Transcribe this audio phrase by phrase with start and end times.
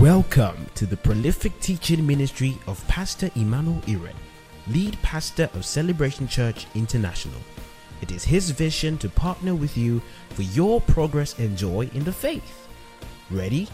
[0.00, 4.14] Welcome to the prolific teaching ministry of Pastor Emmanuel Iren,
[4.68, 7.40] lead pastor of Celebration Church International.
[8.00, 10.00] It is his vision to partner with you
[10.30, 12.68] for your progress and joy in the faith.
[13.28, 13.66] Ready,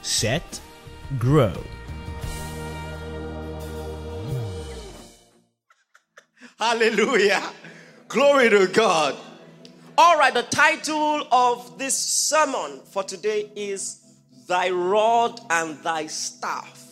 [0.00, 0.62] set,
[1.18, 1.52] grow.
[6.58, 7.42] Hallelujah.
[8.08, 9.14] Glory to God.
[9.98, 14.05] All right, the title of this sermon for today is
[14.46, 16.86] Thy Rod and Thy Staff.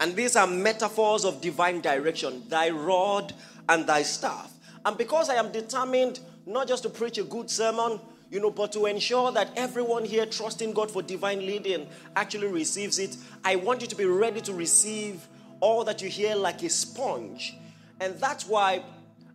[0.00, 3.32] And these are metaphors of divine direction Thy rod
[3.68, 4.52] and Thy staff.
[4.84, 8.72] And because I am determined not just to preach a good sermon, you know, but
[8.72, 13.80] to ensure that everyone here trusting God for divine leading actually receives it, I want
[13.80, 15.26] you to be ready to receive
[15.60, 17.56] all that you hear like a sponge.
[18.00, 18.82] And that's why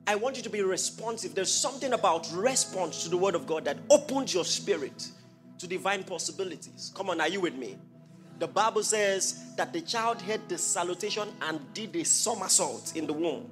[0.05, 1.33] I want you to be responsive.
[1.33, 5.09] There's something about response to the word of God that opens your spirit
[5.59, 6.91] to divine possibilities.
[6.95, 7.77] Come on, are you with me?
[8.39, 13.13] The Bible says that the child heard the salutation and did a somersault in the
[13.13, 13.49] womb.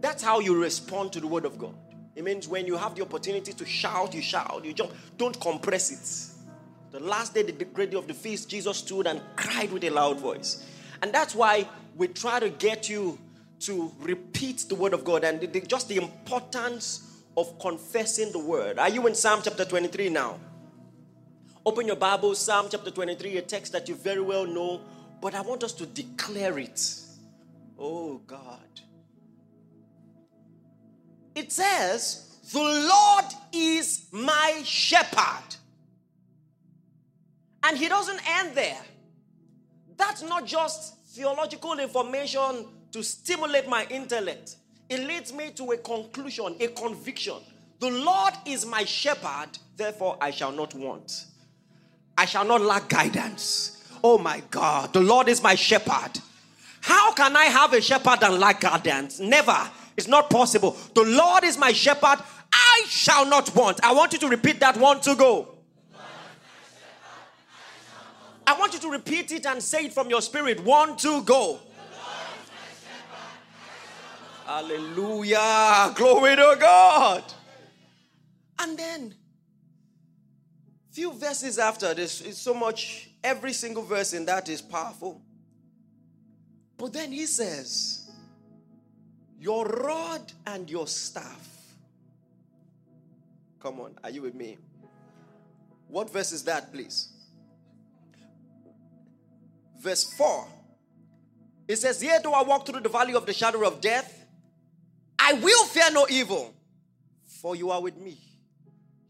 [0.00, 1.74] That's how you respond to the word of God.
[2.16, 4.92] It means when you have the opportunity to shout, you shout, you jump.
[5.18, 6.34] Don't compress it.
[6.90, 9.90] The last day, the great day of the feast, Jesus stood and cried with a
[9.90, 10.64] loud voice.
[11.02, 13.18] And that's why we try to get you
[13.60, 18.78] to repeat the word of God and the, just the importance of confessing the word.
[18.78, 20.40] Are you in Psalm chapter 23 now?
[21.66, 24.80] Open your Bible, Psalm chapter 23, a text that you very well know,
[25.20, 26.80] but I want us to declare it.
[27.78, 28.60] Oh God.
[31.34, 35.56] It says, The Lord is my shepherd.
[37.64, 38.82] And he doesn't end there.
[39.96, 44.56] That's not just theological information to stimulate my intellect.
[44.88, 47.36] It leads me to a conclusion, a conviction.
[47.78, 51.26] The Lord is my shepherd, therefore I shall not want.
[52.18, 53.80] I shall not lack guidance.
[54.02, 56.18] Oh my God, the Lord is my shepherd.
[56.80, 59.20] How can I have a shepherd and lack guidance?
[59.20, 59.56] Never.
[59.96, 60.76] It's not possible.
[60.94, 62.18] The Lord is my shepherd.
[62.52, 63.78] I shall not want.
[63.84, 65.54] I want you to repeat that one to go.
[68.44, 70.64] I want you to repeat it and say it from your spirit.
[70.64, 71.60] One, two, go.
[74.44, 75.92] Hallelujah.
[75.94, 77.22] Glory to God.
[78.58, 79.14] And then,
[80.98, 85.22] few verses after this, is so much, every single verse in that is powerful.
[86.76, 88.10] But then he says,
[89.38, 91.48] Your rod and your staff.
[93.60, 94.58] Come on, are you with me?
[95.86, 97.10] What verse is that, please?
[99.80, 100.48] Verse 4.
[101.68, 104.26] It says, Yea, though I walk through the valley of the shadow of death,
[105.16, 106.52] I will fear no evil,
[107.24, 108.18] for you are with me.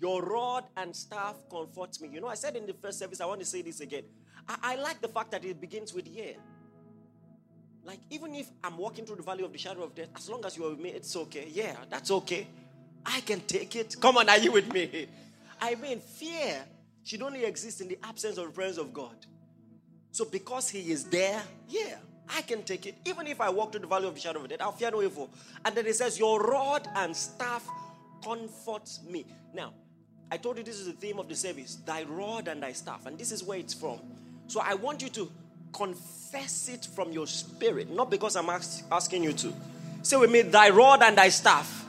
[0.00, 2.08] Your rod and staff comfort me.
[2.12, 4.04] You know, I said in the first service, I want to say this again.
[4.48, 6.32] I, I like the fact that it begins with yeah.
[7.84, 10.44] Like, even if I'm walking through the valley of the shadow of death, as long
[10.44, 11.48] as you are with me, it's okay.
[11.50, 12.46] Yeah, that's okay.
[13.04, 13.96] I can take it.
[14.00, 15.06] Come on, are you with me?
[15.60, 16.64] I mean, fear
[17.02, 19.16] should only exist in the absence of the presence of God.
[20.12, 21.96] So, because He is there, yeah,
[22.28, 22.96] I can take it.
[23.06, 25.02] Even if I walk through the valley of the shadow of death, I'll fear no
[25.02, 25.30] evil.
[25.64, 27.66] And then it says, Your rod and staff
[28.22, 29.24] comfort me.
[29.54, 29.72] Now,
[30.30, 33.06] I told you this is the theme of the service thy rod and thy staff.
[33.06, 33.98] And this is where it's from.
[34.46, 35.30] So I want you to
[35.72, 39.52] confess it from your spirit, not because I'm ask, asking you to.
[40.02, 41.86] Say with me, thy rod and thy staff,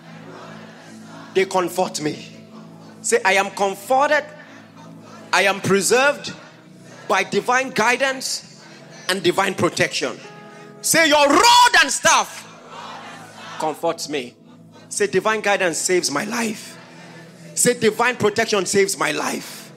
[1.34, 2.26] they comfort me.
[3.02, 4.26] Say, I am comforted,
[5.32, 6.34] I am preserved
[7.08, 8.66] by divine guidance
[9.08, 10.18] and divine protection.
[10.82, 12.46] Say, Your rod and staff
[13.60, 14.36] comforts me.
[14.90, 16.79] Say, Divine guidance saves my life.
[17.60, 19.72] Say, Divine protection saves my life.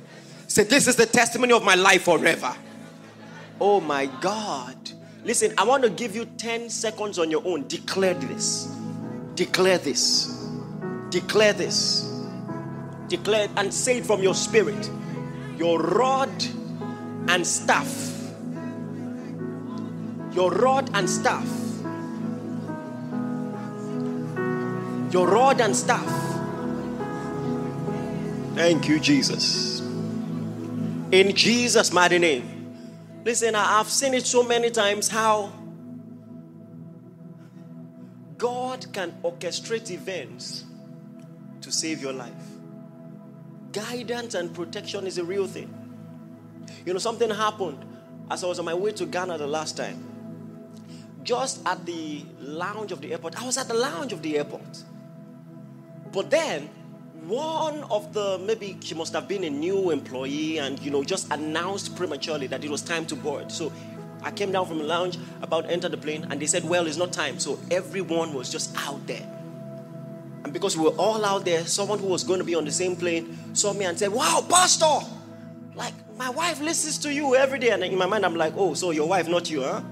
[0.47, 2.55] Say, This is the testimony of my life forever.
[3.61, 4.77] Oh my God.
[5.25, 7.67] Listen, I want to give you 10 seconds on your own.
[7.69, 8.75] Declare this.
[9.35, 10.49] Declare this.
[11.11, 12.25] Declare this.
[13.09, 14.91] Declare and say it from your spirit.
[15.59, 16.45] Your rod
[17.29, 18.13] and staff
[20.35, 21.47] your rod and staff.
[25.13, 26.32] Your rod and staff.
[28.55, 29.81] Thank you, Jesus.
[31.11, 33.23] In Jesus' mighty name.
[33.25, 35.53] Listen, I've seen it so many times how
[38.37, 40.65] God can orchestrate events
[41.61, 42.33] to save your life.
[43.73, 45.73] Guidance and protection is a real thing.
[46.85, 47.85] You know, something happened
[48.31, 50.13] as I was on my way to Ghana the last time
[51.25, 53.41] just at the lounge of the airport.
[53.41, 54.83] I was at the lounge of the airport.
[56.13, 56.69] But then,
[57.27, 61.31] one of the maybe she must have been a new employee and you know just
[61.33, 63.53] announced prematurely that it was time to board.
[63.53, 63.73] So
[64.23, 66.87] I came down from the lounge about to enter the plane and they said, Well,
[66.87, 67.39] it's not time.
[67.39, 69.27] So everyone was just out there.
[70.45, 72.73] And because we were all out there, someone who was going to be on the
[72.73, 75.07] same plane saw me and said, Wow, Pastor,
[75.75, 77.71] like my wife listens to you every day.
[77.71, 79.83] And in my mind, I'm like, Oh, so your wife, not you, huh?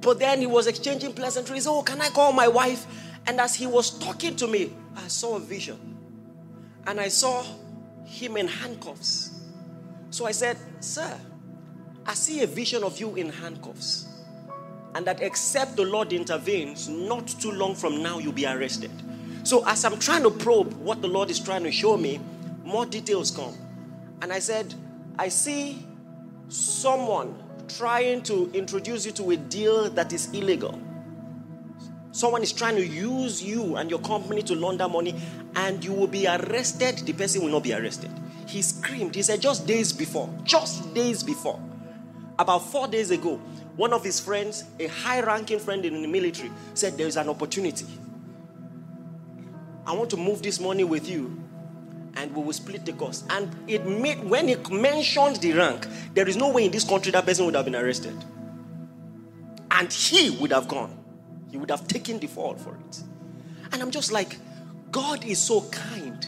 [0.00, 1.66] But then he was exchanging pleasantries.
[1.66, 2.86] Oh, can I call my wife?
[3.26, 5.96] And as he was talking to me, I saw a vision.
[6.86, 7.44] And I saw
[8.04, 9.30] him in handcuffs.
[10.10, 11.18] So I said, Sir,
[12.06, 14.08] I see a vision of you in handcuffs.
[14.94, 18.90] And that except the Lord intervenes, not too long from now, you'll be arrested.
[19.42, 22.20] So as I'm trying to probe what the Lord is trying to show me,
[22.62, 23.54] more details come.
[24.22, 24.72] And I said,
[25.18, 25.84] I see
[26.48, 30.80] someone trying to introduce you to a deal that is illegal.
[32.14, 35.16] Someone is trying to use you and your company to launder money,
[35.56, 36.98] and you will be arrested.
[36.98, 38.08] The person will not be arrested.
[38.46, 39.16] He screamed.
[39.16, 41.60] He said, just days before, just days before,
[42.38, 43.38] about four days ago,
[43.74, 47.28] one of his friends, a high ranking friend in the military, said, There is an
[47.28, 47.86] opportunity.
[49.84, 51.36] I want to move this money with you
[52.14, 53.24] and we will split the cost.
[53.28, 57.10] And it made, when he mentioned the rank, there is no way in this country
[57.10, 58.16] that person would have been arrested.
[59.72, 61.03] And he would have gone.
[61.54, 63.00] He would have taken the fall for it.
[63.70, 64.38] And I'm just like,
[64.90, 66.26] God is so kind.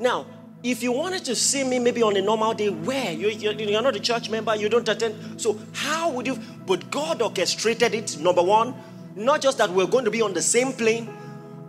[0.00, 0.24] Now,
[0.62, 3.82] if you wanted to see me maybe on a normal day, where you, you're, you're
[3.82, 6.38] not a church member, you don't attend, so how would you?
[6.64, 8.18] But God orchestrated it.
[8.18, 8.74] Number one,
[9.16, 11.14] not just that we're going to be on the same plane,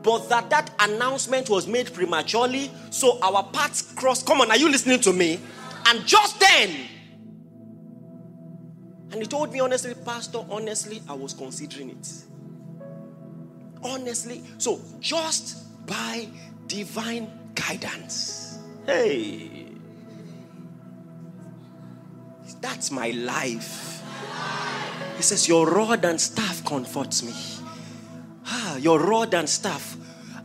[0.02, 4.26] but that that announcement was made prematurely, so our paths crossed.
[4.26, 5.38] Come on, are you listening to me?
[5.86, 6.70] And just then,
[9.12, 12.24] and he told me honestly, Pastor, honestly, I was considering it.
[13.84, 14.44] Honestly.
[14.58, 16.28] So just by
[16.68, 18.60] divine guidance.
[18.86, 19.68] Hey.
[22.62, 24.02] That's my life.
[25.16, 27.34] He says, Your rod and staff comforts me.
[28.46, 29.96] Ah, your rod and staff.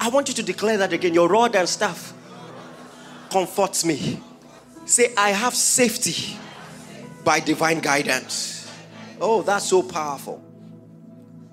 [0.00, 1.14] I want you to declare that again.
[1.14, 2.12] Your rod and staff
[3.31, 4.20] comforts me.
[4.84, 6.37] Say, I have safety
[7.25, 8.70] by divine guidance.
[9.20, 10.43] Oh, that's so powerful.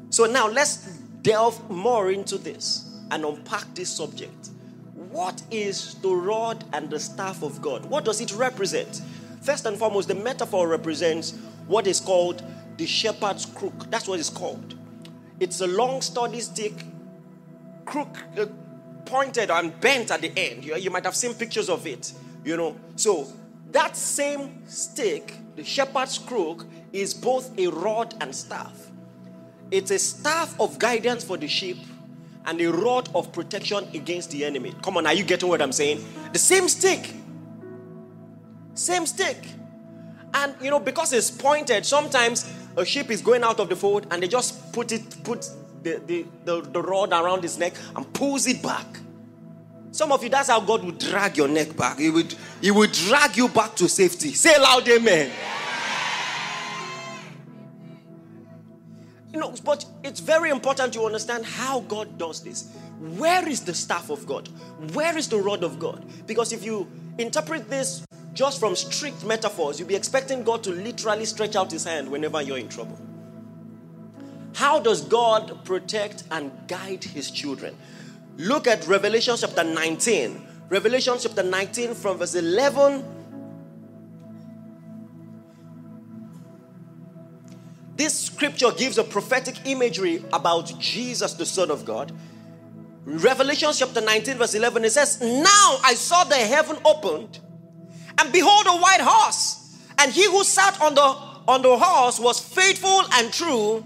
[0.09, 4.49] So now let's delve more into this and unpack this subject.
[5.11, 7.85] What is the rod and the staff of God?
[7.85, 9.01] What does it represent?
[9.41, 11.33] First and foremost, the metaphor represents
[11.67, 12.43] what is called
[12.77, 13.89] the shepherd's crook.
[13.89, 14.75] That's what it's called.
[15.39, 16.73] It's a long, sturdy stick,
[17.85, 18.45] crook, uh,
[19.05, 20.63] pointed and bent at the end.
[20.63, 22.13] You, you might have seen pictures of it,
[22.43, 22.75] you know.
[22.95, 23.27] So,
[23.71, 28.88] that same stick, the shepherd's crook, is both a rod and staff.
[29.71, 31.77] It's a staff of guidance for the sheep
[32.45, 34.73] and a rod of protection against the enemy.
[34.81, 36.03] Come on, are you getting what I'm saying?
[36.33, 37.13] The same stick.
[38.73, 39.37] Same stick.
[40.33, 44.07] And you know, because it's pointed, sometimes a sheep is going out of the fold
[44.11, 45.49] and they just put it, put
[45.83, 48.85] the, the, the, the rod around his neck and pulls it back.
[49.91, 51.97] Some of you, that's how God would drag your neck back.
[51.97, 54.33] He would, he would drag you back to safety.
[54.33, 55.31] Say loud, amen.
[59.31, 62.71] You know, but it's very important to understand how God does this.
[62.99, 64.49] Where is the staff of God?
[64.93, 66.03] Where is the rod of God?
[66.25, 71.25] Because if you interpret this just from strict metaphors, you'll be expecting God to literally
[71.25, 72.97] stretch out his hand whenever you're in trouble.
[74.55, 77.77] How does God protect and guide his children?
[78.37, 80.47] Look at Revelation chapter 19.
[80.69, 83.03] Revelation chapter 19 from verse 11
[87.99, 92.13] This scripture gives a prophetic imagery about Jesus, the Son of God.
[93.03, 97.39] Revelation chapter 19, verse 11, it says, Now I saw the heaven opened,
[98.17, 102.39] and behold, a white horse, and he who sat on the on the horse was
[102.39, 103.85] faithful and true.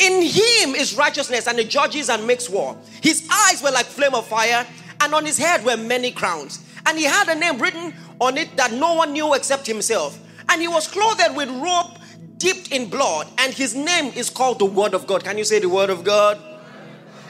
[0.00, 2.76] In him is righteousness, and he judges and makes war.
[3.00, 4.66] His eyes were like flame of fire,
[5.00, 6.62] and on his head were many crowns.
[6.84, 10.18] And he had a name written on it that no one knew except himself.
[10.50, 12.00] And he was clothed with robe
[12.44, 15.24] dipped in blood, and his name is called the Word of God.
[15.24, 16.38] Can you say the Word of God?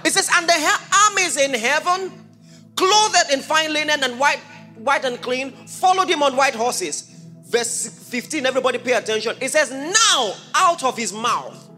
[0.05, 2.11] It says, and the armies in heaven,
[2.75, 4.41] clothed in fine linen and white,
[4.75, 7.03] white and clean, followed him on white horses.
[7.47, 9.37] Verse 15, everybody pay attention.
[9.41, 11.71] It says, Now out of his mouth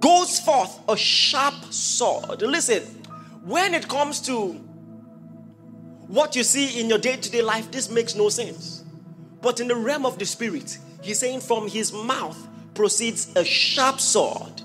[0.00, 2.42] goes forth a sharp sword.
[2.42, 2.82] Listen,
[3.44, 4.54] when it comes to
[6.08, 8.82] what you see in your day to day life, this makes no sense.
[9.40, 14.00] But in the realm of the spirit, he's saying, From his mouth proceeds a sharp
[14.00, 14.62] sword.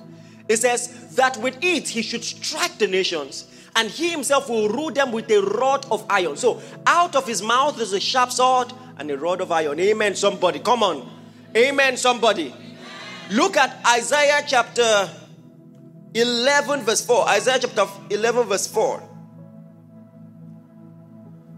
[0.48, 3.46] It says that with it he should strike the nations,
[3.76, 6.38] and he himself will rule them with a rod of iron.
[6.38, 9.80] So out of his mouth is a sharp sword and a rod of iron.
[9.80, 10.60] Amen, somebody.
[10.60, 11.10] Come on.
[11.56, 12.54] Amen, somebody.
[13.32, 15.10] Look at Isaiah chapter
[16.14, 17.28] 11, verse 4.
[17.30, 19.04] Isaiah chapter 11, verse 4.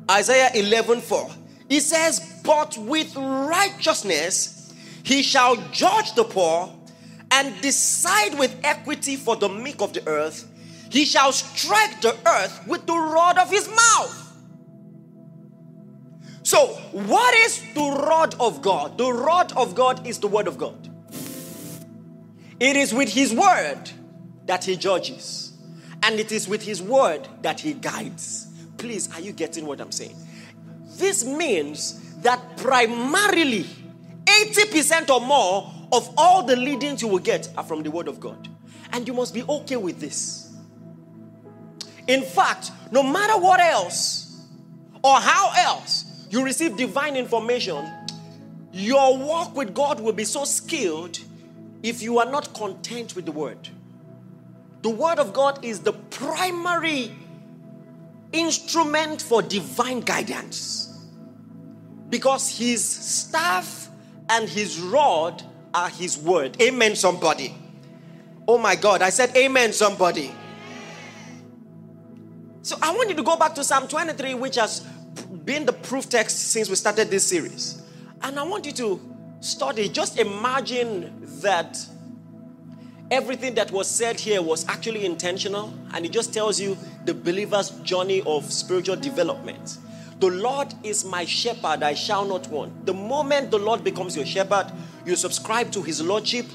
[0.09, 1.29] Isaiah 11, 4.
[1.69, 4.58] He says, But with righteousness
[5.03, 6.73] he shall judge the poor
[7.31, 10.47] and decide with equity for the meek of the earth.
[10.89, 14.25] He shall strike the earth with the rod of his mouth.
[16.43, 18.97] So, what is the rod of God?
[18.97, 20.89] The rod of God is the word of God.
[22.59, 23.91] It is with his word
[24.47, 25.53] that he judges,
[26.01, 28.47] and it is with his word that he guides.
[28.77, 30.15] Please, are you getting what I'm saying?
[30.97, 33.67] This means that primarily
[34.29, 38.19] 80% or more of all the leadings you will get are from the Word of
[38.19, 38.47] God.
[38.91, 40.53] And you must be okay with this.
[42.07, 44.45] In fact, no matter what else
[45.03, 47.87] or how else you receive divine information,
[48.71, 51.19] your walk with God will be so skilled
[51.83, 53.69] if you are not content with the Word.
[54.81, 57.11] The Word of God is the primary
[58.31, 61.05] instrument for divine guidance
[62.09, 63.88] because His staff
[64.29, 65.43] and His rod
[65.73, 66.61] are His word.
[66.61, 67.55] Amen, somebody.
[68.47, 70.31] Oh my God, I said, Amen, somebody.
[72.61, 74.81] So I want you to go back to Psalm 23, which has
[75.43, 77.81] been the proof text since we started this series.
[78.21, 79.01] And I want you to
[79.39, 81.77] study, just imagine that
[83.11, 87.71] everything that was said here was actually intentional, and it just tells you the believer's
[87.81, 89.77] journey of spiritual development.
[90.19, 92.85] The Lord is my shepherd, I shall not want.
[92.85, 94.71] The moment the Lord becomes your shepherd,
[95.05, 96.45] you subscribe to his lordship,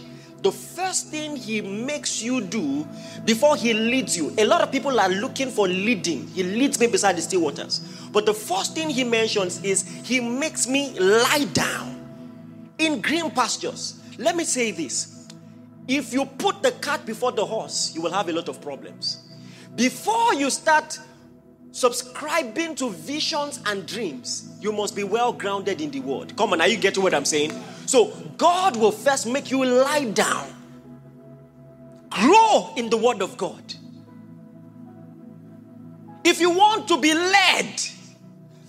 [0.44, 2.86] the first thing he makes you do
[3.24, 6.28] before he leads you, a lot of people are looking for leading.
[6.28, 7.78] He leads me beside the still waters.
[8.12, 11.98] But the first thing he mentions is he makes me lie down
[12.76, 13.98] in green pastures.
[14.18, 15.28] Let me say this
[15.88, 19.22] if you put the cart before the horse, you will have a lot of problems.
[19.74, 20.98] Before you start
[21.74, 26.36] subscribing to visions and dreams, you must be well grounded in the word.
[26.36, 27.52] Come on, are you getting what I'm saying?
[27.86, 30.48] So, God will first make you lie down,
[32.10, 33.74] grow in the word of God.
[36.22, 37.80] If you want to be led,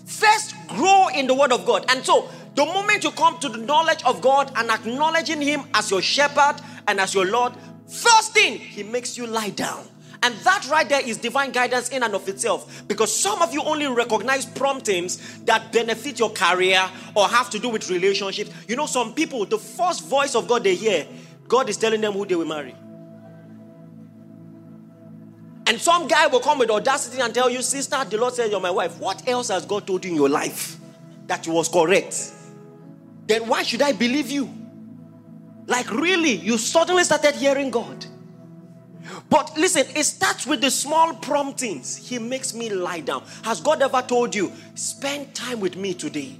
[0.07, 1.85] first grow in the word of God.
[1.89, 5.91] And so, the moment you come to the knowledge of God and acknowledging Him as
[5.91, 6.55] your shepherd
[6.87, 7.53] and as your Lord,
[7.87, 9.87] first thing, He makes you lie down.
[10.25, 12.83] And that right there is divine guidance in and of itself.
[12.87, 16.81] Because some of you only recognize promptings that benefit your career
[17.13, 18.49] or have to do with relationships.
[18.67, 21.05] You know, some people, the first voice of God they hear,
[21.47, 22.73] God is telling them who they will marry.
[25.67, 28.59] And some guy will come with audacity and tell you, Sister, the Lord said you're
[28.59, 28.97] my wife.
[28.97, 30.77] What else has God told you in your life
[31.27, 32.31] that was correct?
[33.27, 34.51] Then why should I believe you?
[35.67, 38.07] Like, really, you suddenly started hearing God.
[39.29, 41.95] But listen, it starts with the small promptings.
[41.95, 43.23] He makes me lie down.
[43.43, 46.37] Has God ever told you, spend time with me today?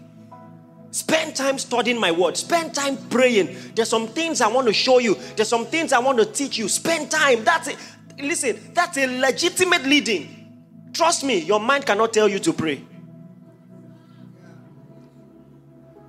[0.92, 2.38] Spend time studying my word.
[2.38, 3.74] Spend time praying.
[3.76, 5.16] There's some things I want to show you.
[5.36, 6.70] There's some things I want to teach you.
[6.70, 7.44] Spend time.
[7.44, 7.78] That's it.
[8.18, 10.90] Listen, that's a legitimate leading.
[10.94, 12.82] Trust me, your mind cannot tell you to pray.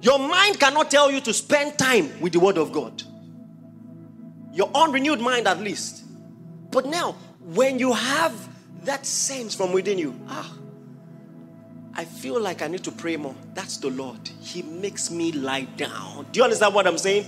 [0.02, 3.02] Your mind cannot tell you to spend time with the word of God.
[4.52, 6.04] Your unrenewed mind, at least.
[6.76, 7.12] But now,
[7.54, 8.34] when you have
[8.84, 10.58] that sense from within you, ah,
[11.94, 13.34] I feel like I need to pray more.
[13.54, 14.28] That's the Lord.
[14.42, 16.26] He makes me lie down.
[16.32, 17.24] Do you understand what I'm saying?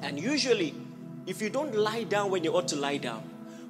[0.00, 0.74] And usually,
[1.26, 3.20] if you don't lie down when you ought to lie down,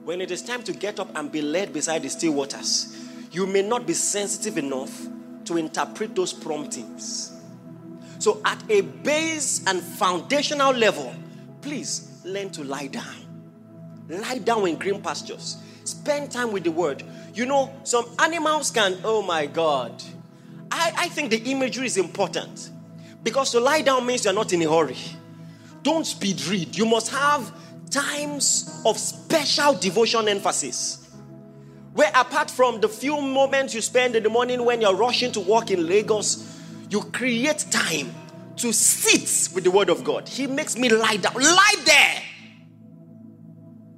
[0.05, 2.97] when it is time to get up and be led beside the still waters,
[3.33, 5.09] you may not be sensitive enough
[5.47, 7.33] to interpret those promptings.
[8.21, 11.13] So, at a base and foundational level,
[11.61, 13.24] please learn to lie down.
[14.09, 15.57] Lie down in green pastures.
[15.85, 17.03] Spend time with the word.
[17.35, 20.03] You know, some animals can, oh my God.
[20.71, 22.71] I, I think the imagery is important
[23.23, 24.97] because to lie down means you're not in a hurry.
[25.83, 26.77] Don't speed read.
[26.77, 27.53] You must have
[27.91, 31.01] times of special devotion emphasis.
[31.93, 35.41] Where, apart from the few moments you spend in the morning when you're rushing to
[35.41, 38.13] work in Lagos, you create time
[38.57, 40.29] to sit with the Word of God.
[40.29, 41.35] He makes me lie down.
[41.35, 42.23] Lie there.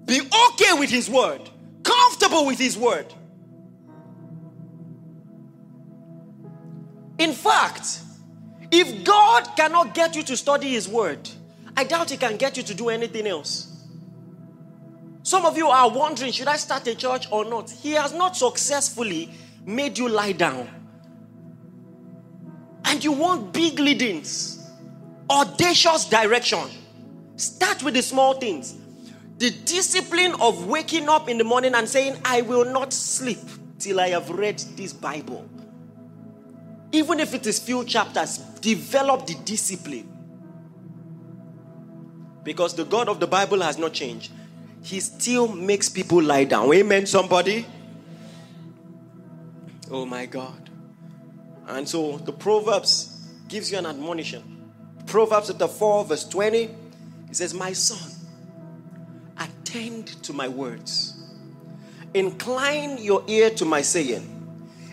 [0.06, 1.50] Be okay with His word,
[1.82, 3.12] comfortable with His word.
[7.18, 8.00] In fact,
[8.70, 11.28] if God cannot get you to study His word,
[11.76, 13.72] I doubt He can get you to do anything else.
[15.22, 17.68] Some of you are wondering, should I start a church or not?
[17.68, 19.28] He has not successfully
[19.64, 20.68] made you lie down.
[22.84, 24.70] And you want big leadings,
[25.28, 26.68] audacious direction.
[27.34, 28.76] Start with the small things.
[29.38, 33.38] The discipline of waking up in the morning and saying, I will not sleep
[33.78, 35.48] till I have read this Bible.
[36.92, 40.12] Even if it is few chapters, develop the discipline.
[42.42, 44.32] Because the God of the Bible has not changed.
[44.82, 46.72] He still makes people lie down.
[46.72, 47.66] Amen, somebody?
[49.90, 50.70] Oh my God.
[51.66, 54.72] And so the Proverbs gives you an admonition.
[55.06, 56.62] Proverbs chapter 4, verse 20.
[56.62, 56.70] It
[57.32, 58.15] says, My son,
[59.66, 61.14] attend to my words.
[62.14, 64.32] Incline your ear to my saying.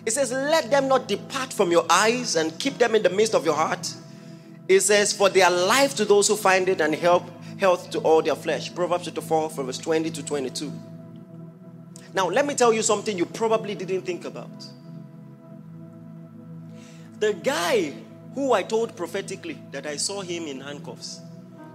[0.06, 3.36] It says, Let them not depart from your eyes and keep them in the midst
[3.36, 3.94] of your heart.
[4.68, 7.24] It says, For they are life to those who find it and help
[7.60, 8.74] health to all their flesh.
[8.74, 10.72] Proverbs chapter 4, from verse 20 to 22.
[12.13, 14.50] Now, let me tell you something you probably didn't think about.
[17.20, 17.94] The guy
[18.36, 21.22] who I told prophetically that I saw him in handcuffs,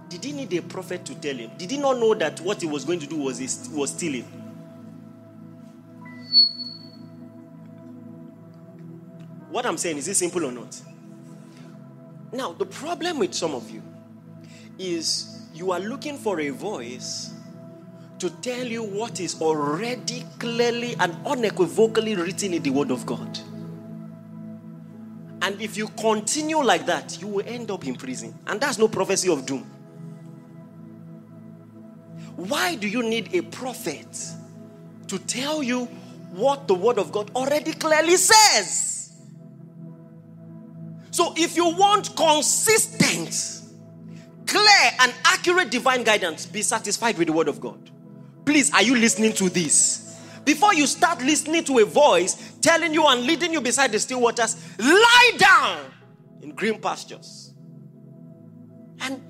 [0.09, 1.51] did he need a prophet to tell him?
[1.57, 4.23] Did he not know that what he was going to do was, was stealing?
[9.51, 10.79] What I'm saying, is it simple or not?
[12.31, 13.81] Now, the problem with some of you
[14.77, 17.33] is you are looking for a voice
[18.19, 23.39] to tell you what is already clearly and unequivocally written in the Word of God.
[25.41, 28.37] And if you continue like that, you will end up in prison.
[28.45, 29.78] And that's no prophecy of doom.
[32.47, 34.07] Why do you need a prophet
[35.07, 35.85] to tell you
[36.31, 39.11] what the Word of God already clearly says?
[41.11, 43.65] So if you want consistent,
[44.45, 47.89] clear, and accurate divine guidance, be satisfied with the word of God.
[48.45, 50.17] Please, are you listening to this?
[50.45, 54.21] Before you start listening to a voice telling you and leading you beside the still
[54.21, 55.91] waters, lie down
[56.41, 57.53] in green pastures
[59.01, 59.21] and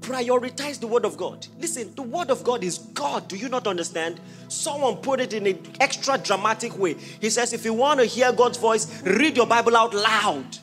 [0.00, 1.46] prioritize the word of God.
[1.58, 3.28] Listen, the word of God is God.
[3.28, 4.20] Do you not understand?
[4.48, 6.94] Someone put it in an extra dramatic way.
[6.94, 10.58] He says, if you want to hear God's voice, read your Bible out loud.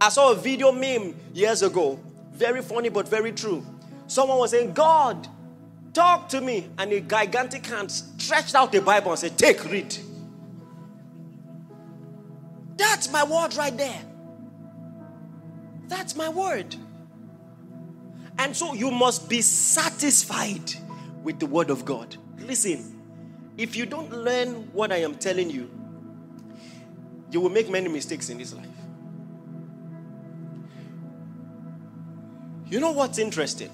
[0.00, 1.98] I saw a video meme years ago,
[2.32, 3.66] very funny but very true.
[4.06, 5.28] Someone was saying, God,
[5.92, 6.68] talk to me.
[6.78, 9.96] And a gigantic hand stretched out the Bible and said, Take, read.
[12.76, 14.00] That's my word right there.
[15.88, 16.76] That's my word.
[18.38, 20.72] And so you must be satisfied
[21.22, 22.16] with the word of God.
[22.38, 23.00] Listen,
[23.56, 25.68] if you don't learn what I am telling you,
[27.30, 28.66] you will make many mistakes in this life.
[32.66, 33.70] You know what's interesting?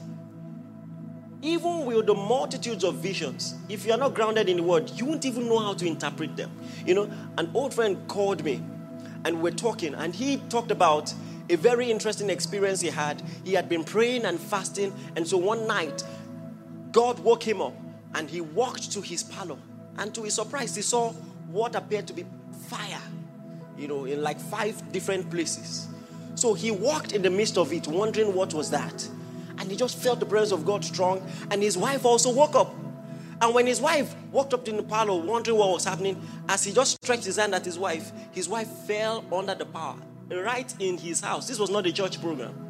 [1.43, 5.05] Even with the multitudes of visions, if you are not grounded in the word, you
[5.05, 6.51] won't even know how to interpret them.
[6.87, 8.63] You know, an old friend called me
[9.27, 11.13] and we're talking, and he talked about
[11.49, 13.23] a very interesting experience he had.
[13.45, 16.03] He had been praying and fasting, and so one night,
[16.93, 17.75] God woke him up
[18.15, 19.57] and he walked to his parlor.
[19.99, 21.11] And to his surprise, he saw
[21.51, 22.25] what appeared to be
[22.69, 23.01] fire,
[23.77, 25.89] you know, in like five different places.
[26.37, 29.09] So he walked in the midst of it, wondering what was that.
[29.59, 31.25] And he just felt the presence of God strong.
[31.51, 32.75] And his wife also woke up.
[33.41, 36.73] And when his wife walked up to the parlor, wondering what was happening, as he
[36.73, 39.97] just stretched his hand at his wife, his wife fell under the power
[40.31, 41.49] right in his house.
[41.49, 42.65] This was not a church program.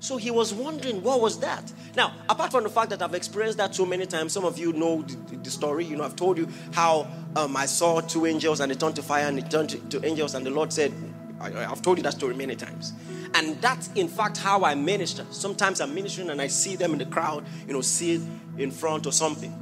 [0.00, 1.72] So he was wondering, what was that?
[1.96, 4.72] Now, apart from the fact that I've experienced that so many times, some of you
[4.72, 5.84] know the, the story.
[5.84, 9.02] You know, I've told you how um, I saw two angels and they turned to
[9.02, 10.92] fire and they turned to, to angels, and the Lord said,
[11.40, 12.92] I, have told you that story many times.
[13.34, 15.24] And that's in fact how I minister.
[15.30, 18.20] Sometimes I'm ministering and I see them in the crowd, you know, sit
[18.56, 19.52] in front or something.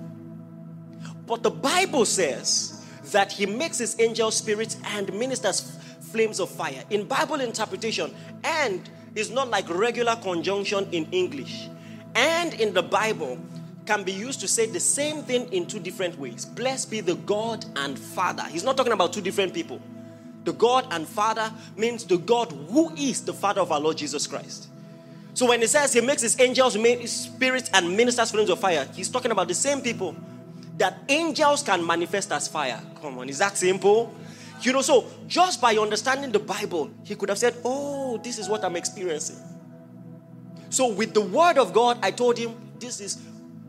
[1.27, 5.77] But the Bible says that he makes his angel spirits and ministers
[6.07, 6.83] flames of fire.
[6.91, 8.15] In Bible interpretation,
[8.45, 11.69] and is not like regular conjunction in English.
[12.15, 13.39] And in the Bible
[13.87, 16.45] can be used to say the same thing in two different ways.
[16.45, 18.45] Blessed be the God and Father.
[18.45, 19.81] He's not talking about two different people.
[20.45, 24.27] The God and Father means the God who is the Father of our Lord Jesus
[24.27, 24.69] Christ.
[25.35, 26.75] So when he says he makes his angels,
[27.11, 30.15] spirits, and ministers flames of fire, he's talking about the same people
[30.79, 32.81] that angels can manifest as fire.
[33.01, 34.15] Come on, is that simple?
[34.63, 38.49] You know, so just by understanding the Bible, he could have said, Oh, this is
[38.49, 39.37] what I'm experiencing.
[40.71, 43.23] So with the word of God, I told him, This is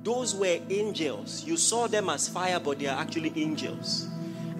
[0.04, 1.44] those were angels.
[1.44, 4.08] You saw them as fire, but they are actually angels.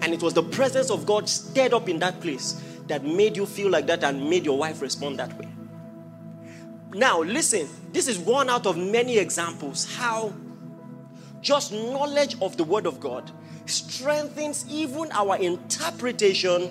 [0.02, 3.46] And it was the presence of God stirred up in that place that made you
[3.46, 5.48] feel like that and made your wife respond that way.
[6.92, 10.32] Now, listen, this is one out of many examples how
[11.40, 13.30] just knowledge of the Word of God
[13.70, 16.70] strengthens even our interpretation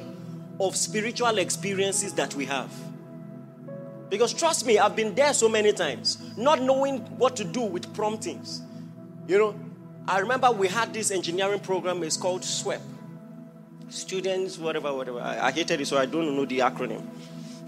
[0.60, 2.72] of spiritual experiences that we have.
[4.10, 7.94] Because trust me, I've been there so many times, not knowing what to do with
[7.94, 8.62] promptings.
[9.28, 9.60] You know,
[10.08, 12.82] I remember we had this engineering program, it's called SWEP.
[13.90, 15.20] Students, whatever, whatever.
[15.20, 17.06] I, I hated it, so I don't know the acronym.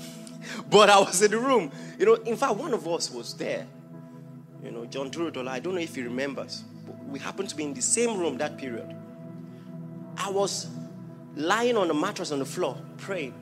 [0.70, 1.72] But I was in the room.
[1.98, 3.66] You know, in fact, one of us was there.
[4.64, 6.64] You know, John Turudola, I don't know if he remembers.
[7.08, 8.96] We happened to be in the same room that period.
[10.20, 10.68] I was
[11.36, 13.34] lying on a mattress on the floor, praying.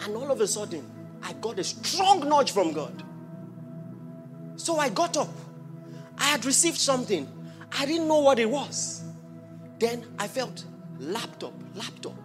[0.00, 0.84] And all of a sudden,
[1.22, 3.02] I got a strong nudge from God.
[4.56, 5.28] So I got up.
[6.18, 7.28] I had received something.
[7.78, 9.04] I didn't know what it was.
[9.78, 10.64] Then I felt
[10.98, 12.16] laptop, laptop,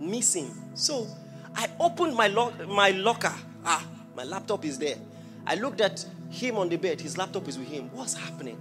[0.00, 0.54] missing.
[0.74, 1.06] So
[1.54, 3.34] I opened my, lo- my locker.
[3.64, 3.84] Ah,
[4.16, 4.96] my laptop is there.
[5.46, 7.00] I looked at him on the bed.
[7.00, 7.90] His laptop is with him.
[7.92, 8.58] What's happening?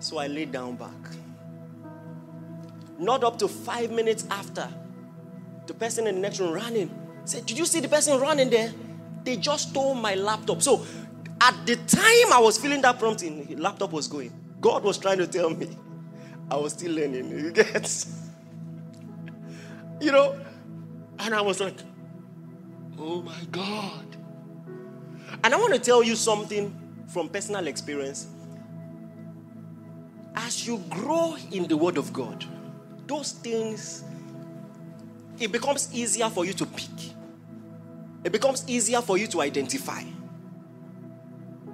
[0.00, 0.90] So I laid down back.
[3.02, 4.68] Not up to five minutes after,
[5.66, 6.90] the person in the next room ran in.
[7.24, 8.72] Said, Did you see the person running there?
[9.24, 10.62] They just stole my laptop.
[10.62, 10.86] So
[11.40, 14.32] at the time I was feeling that prompting, laptop was going.
[14.60, 15.76] God was trying to tell me
[16.48, 17.30] I was still learning.
[17.30, 18.06] You get?
[20.00, 20.36] You know?
[21.20, 21.78] And I was like,
[22.98, 24.16] oh my God.
[25.44, 28.26] And I want to tell you something from personal experience.
[30.34, 32.44] As you grow in the Word of God,
[33.06, 34.04] those things,
[35.38, 36.88] it becomes easier for you to pick.
[38.24, 40.02] It becomes easier for you to identify.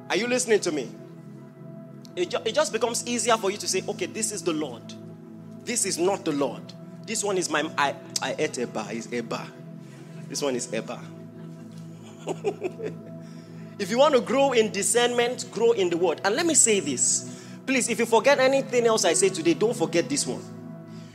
[0.09, 0.89] Are you listening to me?
[2.17, 4.83] It, ju- it just becomes easier for you to say, okay, this is the Lord.
[5.65, 6.63] This is not the Lord.
[7.07, 9.47] This one is my, I, I ate a bar, is a bar.
[10.29, 11.03] This one is a bar.
[13.79, 16.21] if you want to grow in discernment, grow in the word.
[16.25, 17.45] And let me say this.
[17.67, 20.43] Please, if you forget anything else I say today, don't forget this one.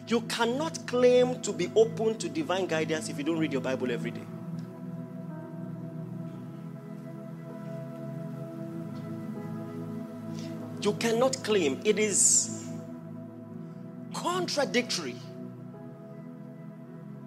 [0.07, 3.91] You cannot claim to be open to divine guidance if you don't read your Bible
[3.91, 4.25] every day.
[10.81, 11.79] You cannot claim.
[11.85, 12.67] It is
[14.13, 15.15] contradictory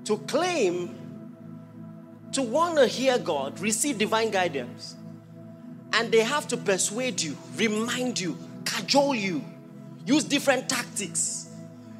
[0.04, 0.94] to claim
[2.32, 4.94] to want to hear God, receive divine guidance,
[5.94, 8.36] and they have to persuade you, remind you,
[8.66, 9.42] cajole you,
[10.04, 11.45] use different tactics.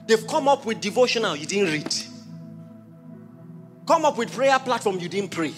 [0.07, 1.95] They've come up with devotional you didn't read.
[3.87, 5.53] Come up with prayer platform you didn't pray.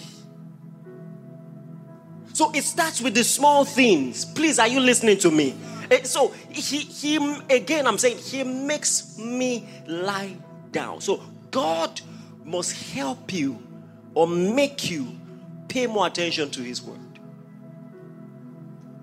[2.33, 4.25] So it starts with the small things.
[4.25, 5.55] Please, are you listening to me?
[5.91, 7.17] Eh, So he, he
[7.49, 10.35] again, I'm saying he makes me lie
[10.71, 11.01] down.
[11.01, 11.99] So God
[12.45, 13.61] must help you
[14.13, 15.17] or make you
[15.67, 16.99] pay more attention to his word.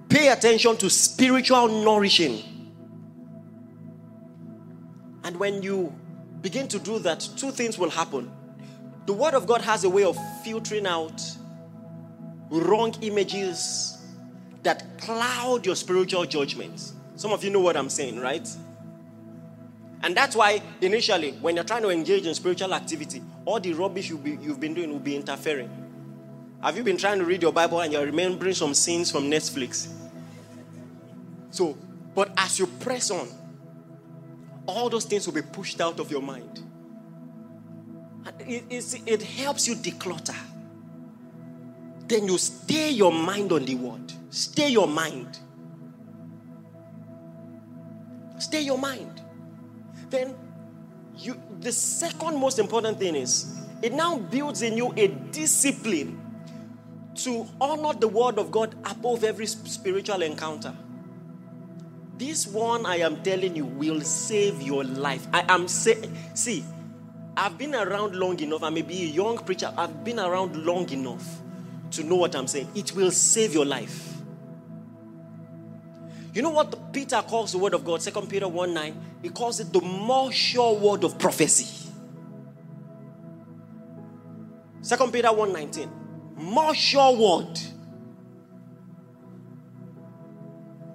[0.08, 2.55] Pay attention to spiritual nourishing.
[5.26, 5.92] And when you
[6.40, 8.30] begin to do that, two things will happen.
[9.06, 11.20] The word of God has a way of filtering out
[12.48, 13.98] wrong images
[14.62, 16.92] that cloud your spiritual judgments.
[17.16, 18.48] Some of you know what I'm saying, right?
[20.04, 24.08] And that's why initially, when you're trying to engage in spiritual activity, all the rubbish
[24.08, 25.70] you you've been doing will be interfering.
[26.62, 29.88] Have you been trying to read your Bible and you're remembering some scenes from Netflix?
[31.50, 31.76] So,
[32.14, 33.28] but as you press on,
[34.66, 36.62] all those things will be pushed out of your mind.
[38.40, 40.36] It, it helps you declutter.
[42.08, 44.12] Then you stay your mind on the word.
[44.30, 45.38] Stay your mind.
[48.38, 49.22] Stay your mind.
[50.10, 50.34] Then
[51.16, 56.20] you the second most important thing is it now builds in you a discipline
[57.16, 60.74] to honor the word of God above every spiritual encounter.
[62.18, 65.26] This one I am telling you will save your life.
[65.32, 66.64] I am saying, see,
[67.36, 68.62] I've been around long enough.
[68.62, 69.72] I may be a young preacher.
[69.76, 71.40] I've been around long enough
[71.92, 72.70] to know what I'm saying.
[72.74, 74.14] It will save your life.
[76.32, 78.02] You know what Peter calls the word of God?
[78.02, 79.04] Second Peter 1 9.
[79.22, 81.90] He calls it the more sure word of prophecy.
[84.80, 85.90] Second Peter 1 19.
[86.36, 87.58] More sure word.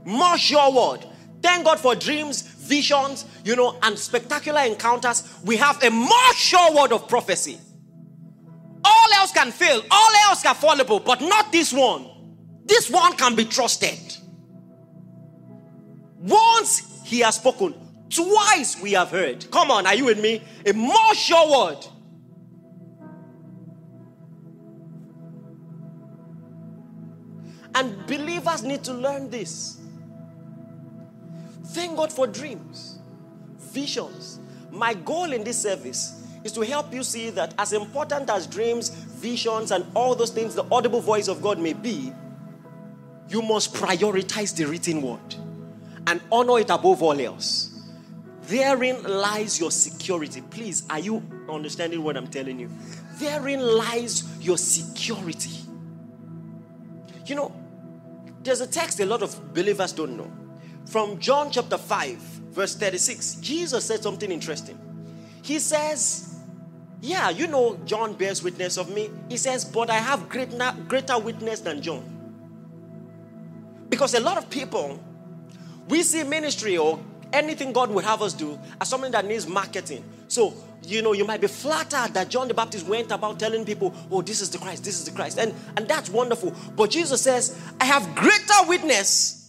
[0.05, 1.05] More sure word.
[1.41, 5.27] Thank God for dreams, visions, you know, and spectacular encounters.
[5.43, 7.60] We have a more sure word of prophecy.
[8.84, 12.08] All else can fail, all else can fallible, but not this one.
[12.65, 13.99] This one can be trusted.
[16.19, 17.73] Once he has spoken,
[18.10, 19.49] twice we have heard.
[19.51, 20.43] Come on, are you with me?
[20.65, 21.86] A more sure word.
[27.73, 29.81] And believers need to learn this.
[31.71, 32.99] Thank God for dreams,
[33.57, 34.39] visions.
[34.71, 38.89] My goal in this service is to help you see that as important as dreams,
[38.89, 42.12] visions, and all those things the audible voice of God may be,
[43.29, 45.36] you must prioritize the written word
[46.07, 47.69] and honor it above all else.
[48.43, 50.41] Therein lies your security.
[50.41, 52.69] Please, are you understanding what I'm telling you?
[53.13, 55.62] Therein lies your security.
[57.25, 57.55] You know,
[58.43, 60.40] there's a text a lot of believers don't know.
[60.91, 64.77] From John chapter 5, verse 36, Jesus said something interesting.
[65.41, 66.36] He says,
[66.99, 69.10] Yeah, you know, John bears witness of me.
[69.30, 72.04] He says, But I have greater, greater witness than John.
[73.88, 75.01] Because a lot of people,
[75.88, 76.99] we see ministry or
[77.32, 80.04] anything God would have us do as something that needs marketing.
[80.27, 83.95] So, you know, you might be flattered that John the Baptist went about telling people,
[84.12, 85.39] oh, this is the Christ, this is the Christ.
[85.39, 86.54] And, and that's wonderful.
[86.75, 89.40] But Jesus says, I have greater witness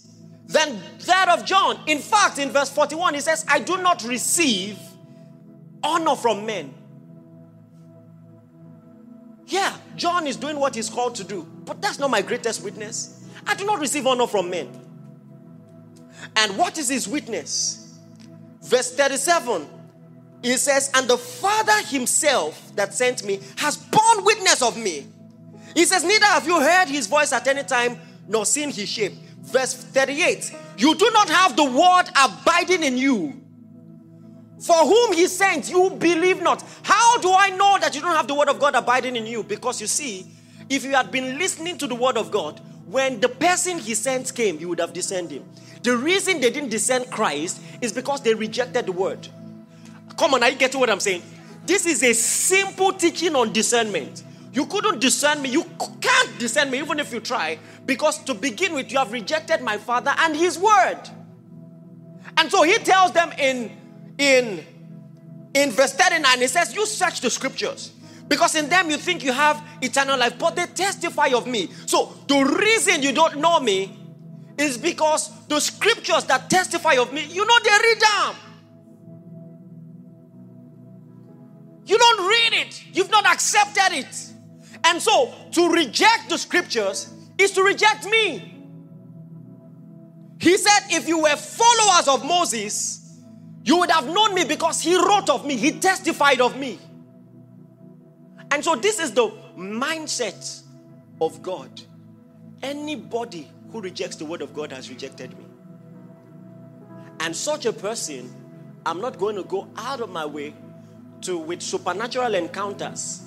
[0.47, 1.79] than that of John.
[1.87, 4.79] In fact, in verse 41, he says, I do not receive
[5.83, 6.75] honor from men.
[9.47, 13.25] Yeah, John is doing what he's called to do, but that's not my greatest witness.
[13.47, 14.69] I do not receive honor from men.
[16.37, 17.99] And what is his witness?
[18.63, 19.69] Verse 37
[20.43, 25.07] he says, And the Father himself that sent me has borne witness of me.
[25.75, 29.15] He says, Neither have you heard his voice at any time nor seen his shape.
[29.43, 33.39] Verse 38 You do not have the word abiding in you.
[34.61, 36.65] For whom he sent, you believe not.
[36.85, 39.43] How do I know that you don't have the word of God abiding in you?
[39.43, 40.27] Because you see,
[40.69, 44.33] if you had been listening to the word of God, when the person he sent
[44.33, 45.45] came, you would have discerned him.
[45.83, 49.27] The reason they didn't discern Christ is because they rejected the word.
[50.17, 51.23] Come on, are you getting what I'm saying?
[51.67, 54.23] This is a simple teaching on discernment.
[54.53, 55.49] You couldn't discern me.
[55.49, 55.65] You
[56.01, 57.59] can't discern me even if you try.
[57.87, 61.01] Because to begin with, you have rejected my father and his word.
[62.37, 63.71] And so he tells them in,
[64.19, 64.65] in,
[65.55, 67.93] in verse 39, he says, You search the scriptures.
[68.29, 71.71] Because in them you think you have eternal life, but they testify of me.
[71.87, 73.99] So the reason you don't know me
[74.59, 78.37] is because the scriptures that testify of me, you know, they read them.
[81.85, 84.32] You don't read it, you've not accepted it.
[84.85, 88.49] And so to reject the scriptures is to reject me.
[90.41, 93.21] He said, if you were followers of Moses,
[93.65, 96.79] you would have known me because he wrote of me, he testified of me.
[98.51, 100.63] And so this is the mindset
[101.21, 101.71] of God.
[102.63, 105.45] Anybody who rejects the word of God has rejected me.
[107.21, 108.35] And such a person,
[108.85, 110.55] I'm not going to go out of my way
[111.23, 113.23] to, with supernatural encounters,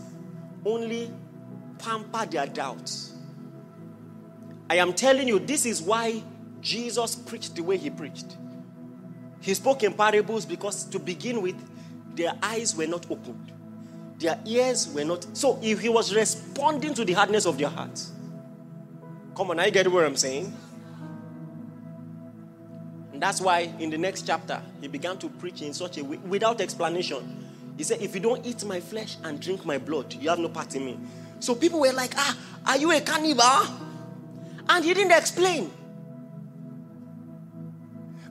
[0.65, 1.11] only
[1.79, 3.13] pamper their doubts.
[4.69, 6.23] I am telling you, this is why
[6.61, 8.37] Jesus preached the way he preached.
[9.41, 11.55] He spoke in parables because, to begin with,
[12.15, 13.51] their eyes were not opened,
[14.17, 15.25] their ears were not.
[15.37, 18.11] So, if he was responding to the hardness of their hearts,
[19.35, 20.55] come on, I get what I'm saying.
[23.13, 26.17] And that's why in the next chapter, he began to preach in such a way
[26.17, 27.45] without explanation.
[27.77, 30.49] He said, If you don't eat my flesh and drink my blood, you have no
[30.49, 30.99] part in me.
[31.39, 33.43] So people were like, Ah, are you a cannibal?
[34.67, 35.71] And he didn't explain.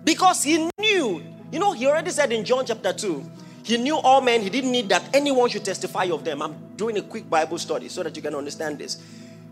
[0.04, 3.30] Because he knew, you know, he already said in John chapter 2,
[3.62, 6.42] he knew all men, he didn't need that anyone should testify of them.
[6.42, 9.02] I'm doing a quick Bible study so that you can understand this.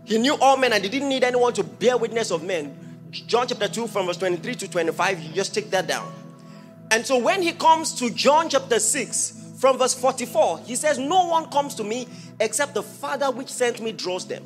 [0.05, 2.77] He knew all men and he didn't need anyone to bear witness of men.
[3.09, 6.11] John chapter 2, from verse 23 to 25, you just take that down.
[6.91, 11.25] And so when he comes to John chapter 6, from verse 44, he says, No
[11.25, 12.05] one comes to me
[12.41, 14.45] except the Father which sent me draws them.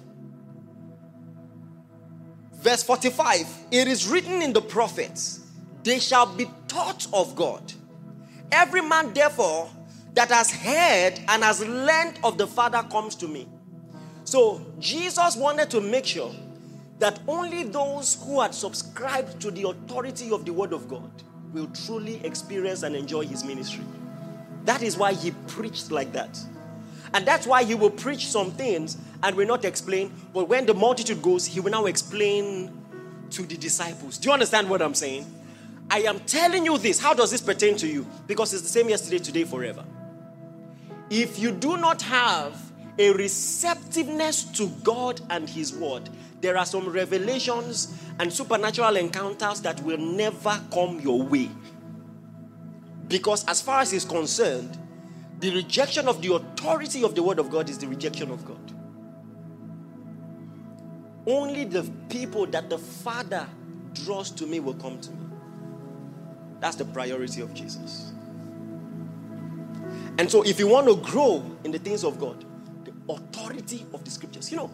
[2.53, 5.39] Verse 45, it is written in the prophets,
[5.81, 7.73] they shall be taught of God.
[8.51, 9.71] Every man, therefore,
[10.13, 13.47] that has heard and has learned of the Father comes to me.
[14.23, 16.31] So Jesus wanted to make sure
[16.99, 21.09] that only those who had subscribed to the authority of the Word of God
[21.53, 23.83] will truly experience and enjoy His ministry.
[24.67, 26.37] That is why he preached like that.
[27.13, 30.11] And that's why he will preach some things and will not explain.
[30.33, 32.77] But when the multitude goes, he will now explain
[33.29, 34.17] to the disciples.
[34.17, 35.25] Do you understand what I'm saying?
[35.89, 36.99] I am telling you this.
[36.99, 38.05] How does this pertain to you?
[38.27, 39.85] Because it's the same yesterday, today, forever.
[41.09, 42.61] If you do not have
[42.99, 46.09] a receptiveness to God and His Word,
[46.41, 51.49] there are some revelations and supernatural encounters that will never come your way.
[53.07, 54.77] Because as far as he's concerned,
[55.39, 58.73] the rejection of the authority of the word of God is the rejection of God.
[61.25, 63.47] Only the people that the Father
[63.93, 65.17] draws to me will come to me.
[66.59, 68.11] That's the priority of Jesus.
[70.17, 72.43] And so, if you want to grow in the things of God,
[72.83, 74.71] the authority of the scriptures, you know,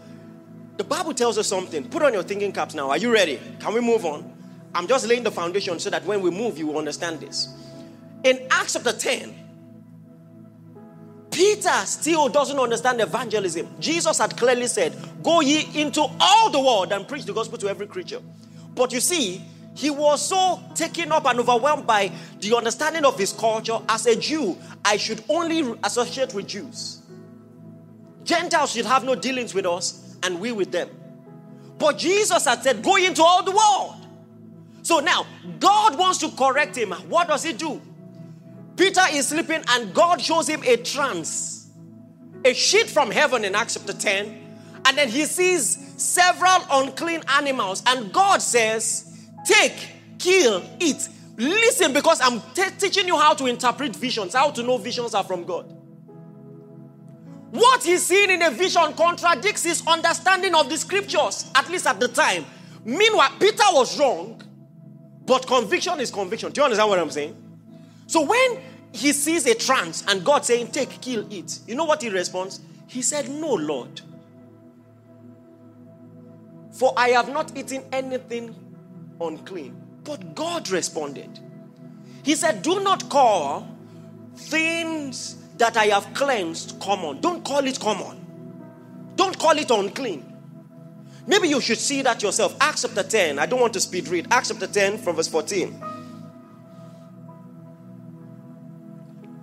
[0.78, 1.88] the Bible tells us something.
[1.89, 2.89] Put on your thinking caps now.
[2.89, 3.39] Are you ready?
[3.60, 4.32] Can we move on?
[4.74, 7.50] I'm just laying the foundation so that when we move, you will understand this.
[8.23, 9.43] In Acts chapter 10,
[11.29, 13.67] Peter still doesn't understand evangelism.
[13.79, 17.67] Jesus had clearly said, Go ye into all the world and preach the gospel to
[17.67, 18.21] every creature.
[18.75, 19.41] But you see,
[19.75, 23.79] he was so taken up and overwhelmed by the understanding of his culture.
[23.89, 27.01] As a Jew, I should only associate with Jews.
[28.23, 30.89] Gentiles should have no dealings with us, and we with them.
[31.79, 33.95] But Jesus had said, Go into all the world.
[34.83, 35.25] So now,
[35.59, 36.91] God wants to correct him.
[36.91, 37.81] What does he do?
[38.75, 41.69] Peter is sleeping, and God shows him a trance,
[42.43, 44.39] a sheet from heaven in Acts chapter 10.
[44.86, 51.07] And then he sees several unclean animals, and God says, Take, kill, eat.
[51.38, 55.23] Listen, because I'm t- teaching you how to interpret visions, how to know visions are
[55.23, 55.65] from God.
[57.51, 61.99] What he's seeing in a vision contradicts his understanding of the scriptures, at least at
[61.99, 62.45] the time.
[62.83, 64.41] Meanwhile, Peter was wrong,
[65.25, 66.51] but conviction is conviction.
[66.51, 67.42] Do you understand what I'm saying?
[68.08, 68.62] So when
[68.92, 72.62] he sees a trance and God saying, Take, kill, eat, you know what he responds?
[72.88, 74.02] He said, No, Lord.
[76.72, 78.56] For I have not eaten anything
[79.22, 79.80] unclean.
[80.04, 81.39] But God responded.
[82.24, 83.68] He said, Do not call
[84.36, 87.22] things that I have cleansed common.
[87.22, 88.20] Don't call it common.
[89.16, 90.30] Don't call it unclean.
[91.26, 92.56] Maybe you should see that yourself.
[92.60, 93.39] Acts chapter 10.
[93.39, 94.28] I don't want to speed read.
[94.32, 95.82] Acts chapter 10 from verse 14.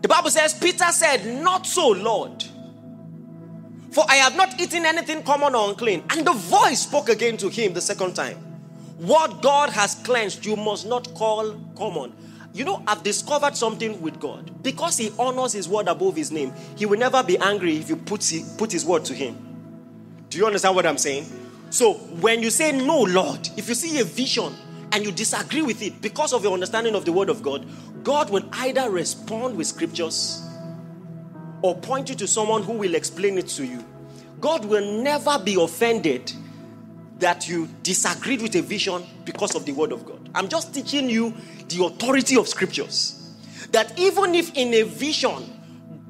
[0.03, 2.45] The Bible says, Peter said, Not so, Lord.
[3.91, 6.05] For I have not eaten anything common or unclean.
[6.11, 8.37] And the voice spoke again to him the second time.
[8.99, 12.13] What God has cleansed, you must not call common.
[12.53, 14.63] You know, I've discovered something with God.
[14.63, 17.97] Because He honors His word above His name, He will never be angry if you
[17.97, 19.37] put, put His word to Him.
[20.29, 21.27] Do you understand what I'm saying?
[21.71, 24.55] So, when you say, No, Lord, if you see a vision
[24.93, 27.67] and you disagree with it because of your understanding of the word of God,
[28.03, 30.43] God will either respond with scriptures
[31.63, 33.85] or point you to someone who will explain it to you.
[34.41, 36.33] God will never be offended
[37.19, 40.31] that you disagreed with a vision because of the word of God.
[40.35, 41.35] I'm just teaching you
[41.69, 43.17] the authority of scriptures.
[43.73, 45.61] That even if in a vision,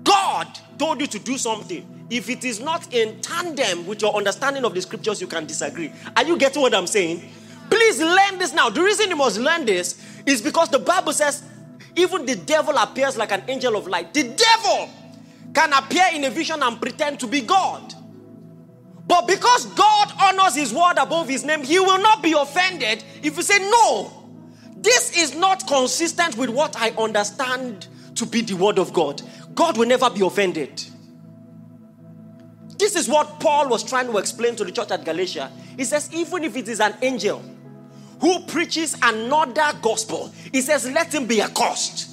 [0.05, 0.47] God
[0.79, 4.75] told you to do something, if it is not in tandem with your understanding of
[4.75, 5.93] the scriptures, you can disagree.
[6.17, 7.31] Are you getting what I'm saying?
[7.71, 8.69] Please learn this now.
[8.69, 11.43] The reason you must learn this is because the Bible says
[11.97, 14.13] even the devil appears like an angel of light.
[14.13, 14.89] The devil
[15.55, 17.95] can appear in a vision and pretend to be God.
[19.07, 23.37] But because God honors his word above his name, he will not be offended if
[23.37, 24.13] you say, No,
[24.77, 29.21] this is not consistent with what I understand to be the word of God.
[29.55, 30.85] God will never be offended.
[32.79, 35.51] This is what Paul was trying to explain to the church at Galatia.
[35.77, 37.43] He says, even if it is an angel
[38.21, 42.11] who preaches another gospel, he says, let him be accursed.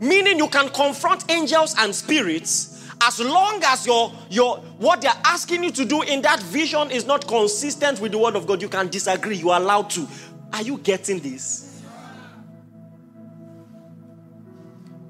[0.00, 5.64] Meaning you can confront angels and spirits as long as your your what they're asking
[5.64, 8.68] you to do in that vision is not consistent with the word of God, you
[8.68, 9.36] can disagree.
[9.36, 10.06] You are allowed to.
[10.52, 11.82] Are you getting this?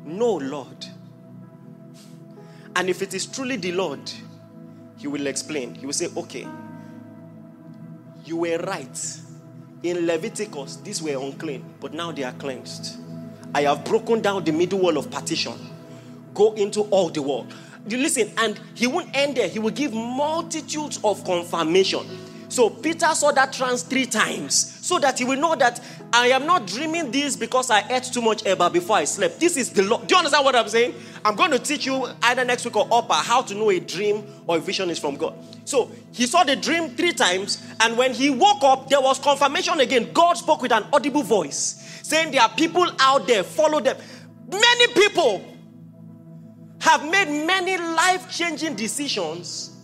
[0.05, 0.87] No, Lord.
[2.75, 4.11] And if it is truly the Lord,
[4.99, 5.75] He will explain.
[5.75, 6.47] He will say, Okay,
[8.25, 9.21] you were right.
[9.83, 12.99] In Leviticus, these were unclean, but now they are cleansed.
[13.55, 15.55] I have broken down the middle wall of partition.
[16.35, 17.53] Go into all the world.
[17.89, 19.49] You listen, and he won't end there.
[19.49, 22.07] He will give multitudes of confirmation.
[22.49, 25.81] So Peter saw that trance three times so that he will know that
[26.17, 29.39] I am not dreaming this because I ate too much eba before I slept.
[29.39, 29.99] This is the law.
[29.99, 30.95] Do you understand what I'm saying?
[31.23, 34.25] I'm going to teach you either next week or upper how to know a dream
[34.47, 35.35] or a vision is from God.
[35.67, 39.79] So he saw the dream three times, and when he woke up, there was confirmation
[39.81, 40.11] again.
[40.15, 43.99] God spoke with an audible voice saying, There are people out there, follow them.
[44.51, 45.45] Many people
[46.81, 49.77] have made many life changing decisions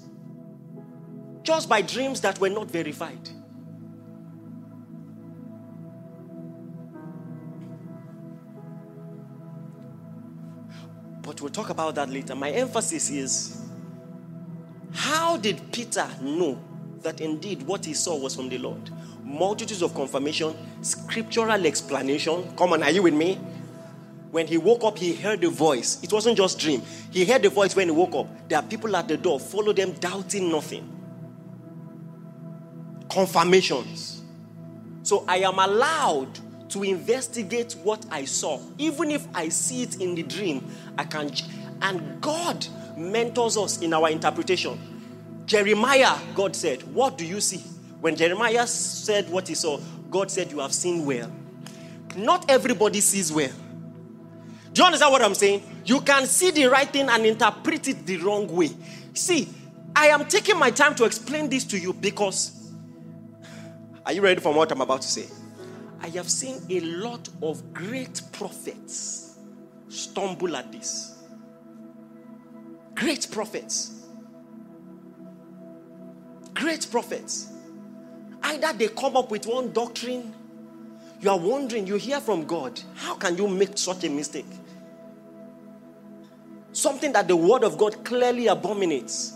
[1.42, 3.28] just by dreams that were not verified.
[11.43, 12.34] We'll talk about that later.
[12.34, 13.62] My emphasis is
[14.93, 16.59] how did Peter know
[17.03, 18.90] that indeed what he saw was from the Lord?
[19.24, 22.55] Multitudes of confirmation, scriptural explanation.
[22.57, 23.40] Come on, are you with me?
[24.30, 26.03] When he woke up, he heard a voice.
[26.03, 26.82] It wasn't just dream.
[27.11, 28.49] He heard the voice when he woke up.
[28.49, 30.88] There are people at the door, follow them, doubting nothing.
[33.11, 34.22] Confirmations.
[35.03, 36.38] So I am allowed
[36.72, 38.60] to investigate what I saw.
[38.78, 40.66] Even if I see it in the dream,
[40.96, 41.30] I can.
[41.82, 42.66] And God
[42.96, 44.78] mentors us in our interpretation.
[45.46, 47.58] Jeremiah, God said, What do you see?
[48.00, 49.78] When Jeremiah said what he saw,
[50.10, 51.30] God said, You have seen well.
[52.16, 53.52] Not everybody sees well.
[54.72, 55.62] Do you understand what I'm saying?
[55.84, 58.70] You can see the right thing and interpret it the wrong way.
[59.12, 59.48] See,
[59.94, 62.72] I am taking my time to explain this to you because
[64.06, 65.26] are you ready for what I'm about to say?
[66.03, 69.38] I have seen a lot of great prophets
[69.88, 71.16] stumble at this.
[72.96, 74.05] Great prophets.
[76.55, 77.53] Great prophets.
[78.42, 80.34] Either they come up with one doctrine,
[81.20, 84.46] you are wondering, you hear from God, how can you make such a mistake?
[86.72, 89.34] Something that the word of God clearly abominates.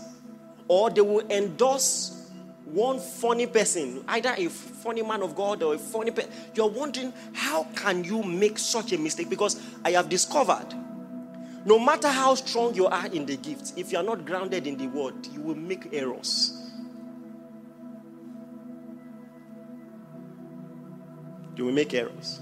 [0.67, 2.16] Or they will endorse
[2.73, 6.31] one funny person, either a funny man of God or a funny person.
[6.53, 9.29] You're wondering, how can you make such a mistake?
[9.29, 10.73] Because I have discovered
[11.67, 14.77] no matter how strong you are in the gift, if you are not grounded in
[14.77, 16.71] the word, you will make errors.
[21.57, 22.39] You will make errors.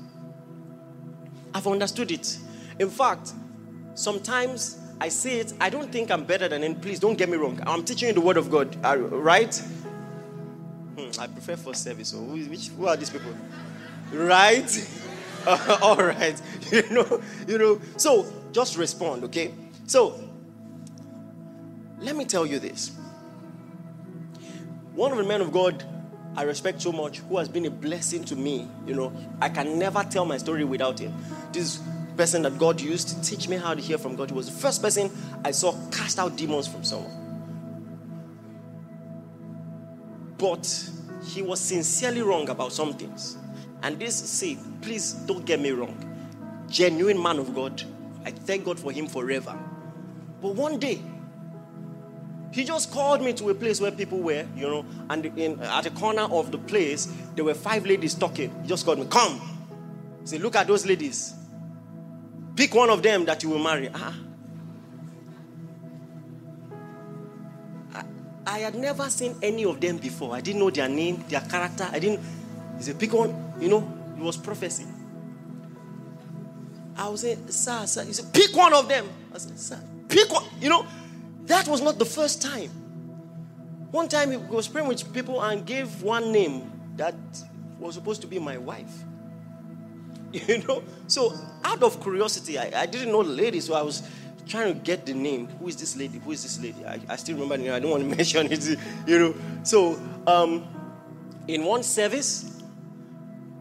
[1.55, 2.37] I've understood it.
[2.77, 3.33] In fact,
[3.95, 6.75] sometimes I say it, I don't think I'm better than any.
[6.75, 7.59] Please don't get me wrong.
[7.65, 9.59] I'm teaching you the word of God, uh, right?
[10.97, 12.09] Hmm, I prefer first service.
[12.09, 13.33] So who, which, who are these people?
[14.11, 14.89] Right?
[15.81, 16.41] all right.
[16.71, 17.81] You know, you know.
[17.97, 19.53] So just respond, okay?
[19.85, 20.19] So
[21.99, 22.91] let me tell you this.
[24.93, 25.83] One of the men of God
[26.37, 29.79] I respect so much, who has been a blessing to me, you know, I can
[29.79, 31.13] never tell my story without him.
[31.53, 31.79] This
[32.17, 34.31] person that God used to teach me how to hear from God.
[34.31, 35.09] He was the first person
[35.45, 37.24] I saw cast out demons from someone.
[40.37, 40.89] But
[41.23, 43.37] he was sincerely wrong about some things.
[43.83, 45.97] And this, see, please don't get me wrong.
[46.69, 47.83] Genuine man of God.
[48.25, 49.57] I thank God for him forever.
[50.41, 51.01] But one day,
[52.51, 55.83] he just called me to a place where people were, you know, and in, at
[55.83, 58.53] the corner of the place, there were five ladies talking.
[58.61, 59.41] He just called me, Come.
[60.21, 61.33] He said, Look at those ladies.
[62.55, 63.89] Pick one of them that you will marry.
[63.93, 64.15] Ah.
[68.45, 70.35] I, had never seen any of them before.
[70.35, 71.87] I didn't know their name, their character.
[71.91, 72.21] I didn't.
[72.77, 73.53] He said, Pick one.
[73.59, 74.85] You know, it was prophecy.
[76.97, 78.03] I was saying, Sir, sir.
[78.03, 79.07] He said, Pick one of them.
[79.33, 80.45] I said, Sir, pick one.
[80.61, 80.85] You know,
[81.45, 82.69] that was not the first time.
[83.91, 87.15] One time he was praying with people and gave one name that
[87.79, 88.93] was supposed to be my wife.
[90.47, 90.83] You know?
[91.07, 91.33] So,
[91.63, 94.03] out of curiosity, I, I didn't know the lady, so I was
[94.47, 95.47] trying to get the name.
[95.59, 96.19] Who is this lady?
[96.19, 96.85] Who is this lady?
[96.85, 97.73] I, I still remember the name.
[97.73, 99.35] I don't want to mention it, you know.
[99.63, 100.67] So, um,
[101.47, 102.61] in one service,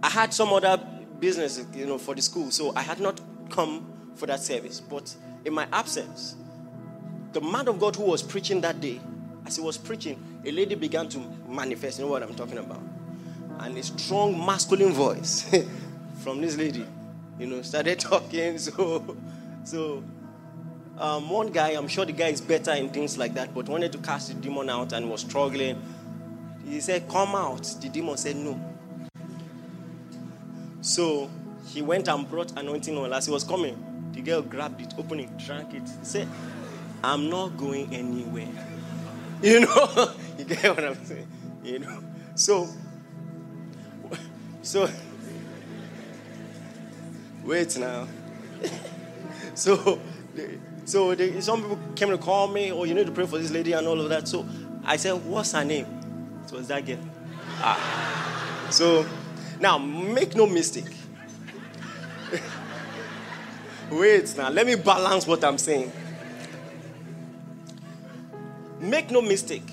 [0.03, 0.79] I had some other
[1.21, 2.51] business, you know, for the school.
[2.51, 3.21] So I had not
[3.51, 4.81] come for that service.
[4.81, 5.15] But
[5.45, 6.37] in my absence,
[7.33, 9.01] the man of God who was preaching that day,
[9.47, 11.19] as he was preaching, a lady began to
[11.49, 11.99] manifest.
[11.99, 12.83] You know what I'm talking about?
[13.61, 15.51] And a strong masculine voice
[16.23, 16.87] from this lady,
[17.39, 18.59] you know, started talking.
[18.59, 19.17] So,
[19.65, 20.03] so
[20.99, 23.93] um, one guy, I'm sure the guy is better in things like that, but wanted
[23.93, 25.83] to cast the demon out and was struggling.
[26.69, 27.65] He said, Come out.
[27.81, 28.59] The demon said, No.
[30.81, 31.31] So
[31.67, 33.13] he went and brought anointing oil.
[33.13, 35.83] As he was coming, the girl grabbed it, opened it, drank it.
[35.83, 36.29] He said,
[37.03, 38.49] I'm not going anywhere.
[39.43, 41.29] You know, you get what I'm saying?
[41.63, 42.03] You know,
[42.35, 42.67] so,
[44.63, 44.89] so,
[47.45, 48.09] wait now.
[49.55, 50.01] so,
[50.85, 53.51] so they, some people came to call me, oh, you need to pray for this
[53.51, 54.29] lady and all of that.
[54.29, 54.47] So
[54.85, 55.87] I said, what's her name?
[56.47, 56.99] It was that girl.
[57.59, 58.67] Ah.
[58.71, 59.07] So
[59.61, 60.95] now, make no mistake.
[63.91, 65.93] Wait now, let me balance what I'm saying.
[68.81, 69.69] Make no mistake.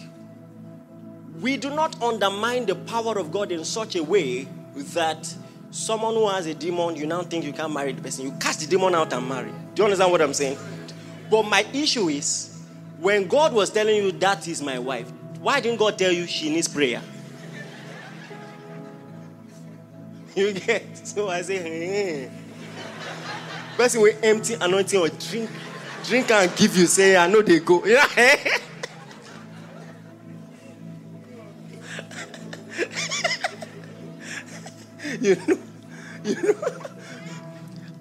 [1.42, 5.34] We do not undermine the power of God in such a way that
[5.72, 8.26] someone who has a demon, you now think you can't marry the person.
[8.26, 9.52] You cast the demon out and marry.
[9.74, 10.58] Do you understand what I'm saying?
[11.32, 12.62] But my issue is
[13.00, 15.10] when God was telling you that is my wife,
[15.40, 17.02] why didn't God tell you she needs prayer?
[20.36, 22.32] You get so I say, hey.
[23.76, 25.50] person will empty anointing or drink,
[26.06, 26.86] drink and give you.
[26.86, 27.84] Say, I know they go.
[27.92, 28.08] Yeah.
[35.22, 35.60] you know,
[36.24, 36.56] you know.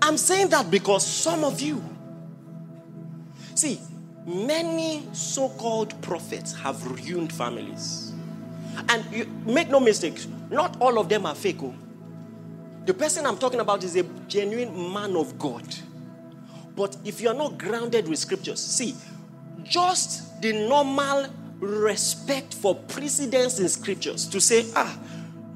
[0.00, 1.82] I'm saying that because some of you,
[3.60, 3.80] see,
[4.26, 8.12] many so-called prophets have ruined families.
[8.88, 10.18] And you, make no mistake,
[10.50, 11.62] not all of them are fake.
[11.62, 11.74] Oh.
[12.86, 15.64] The person I'm talking about is a genuine man of God.
[16.74, 18.94] But if you are not grounded with scriptures, see,
[19.64, 21.26] just the normal
[21.58, 24.98] respect for precedence in scriptures to say, ah,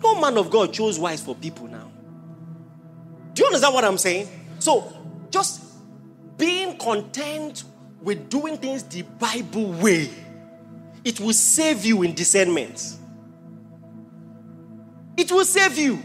[0.03, 1.91] no man of God chose wise for people now.
[3.33, 4.29] Do you understand what I'm saying?
[4.59, 4.93] So,
[5.31, 5.63] just
[6.37, 7.65] being content
[8.05, 10.11] with doing things the Bible way,
[11.05, 12.97] it will save you in discernment.
[15.17, 15.99] It will save you.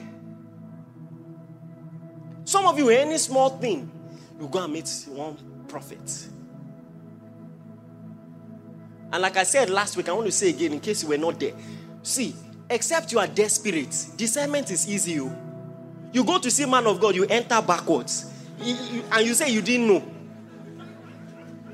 [2.46, 3.92] Some of you, any small thing,
[4.40, 5.38] you go and meet one
[5.68, 6.28] prophet.
[9.12, 11.18] And like I said last week, I want to say again in case you were
[11.18, 11.54] not there.
[12.02, 12.34] See,
[12.70, 15.14] except you are desperate, discernment is easy.
[15.14, 16.10] You, oh.
[16.14, 18.32] you go to see man of God, you enter backwards,
[18.62, 20.19] and you say you didn't know.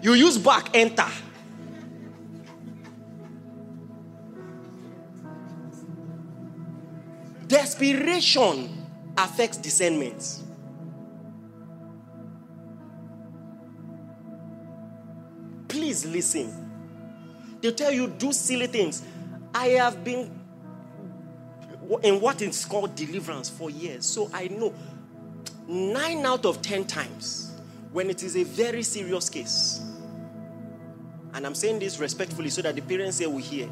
[0.05, 1.07] You use back, enter.
[7.47, 8.85] Desperation
[9.17, 10.43] affects discernment.
[15.67, 16.53] Please listen.
[17.61, 19.01] They tell you do silly things.
[19.55, 20.29] I have been
[22.03, 24.05] in what is called deliverance for years.
[24.05, 24.71] So I know
[25.67, 27.53] nine out of ten times
[27.91, 29.81] when it is a very serious case,
[31.35, 33.67] and I'm saying this respectfully so that the parents here will hear,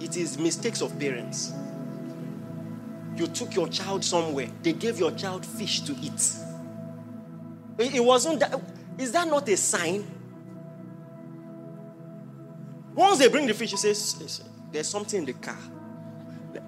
[0.00, 1.52] it is mistakes of parents.
[3.16, 6.34] You took your child somewhere, they gave your child fish to eat.
[7.78, 8.60] It wasn't that,
[8.98, 10.04] is that not a sign?
[12.92, 15.56] Once they bring the fish, he says, There's something in the car.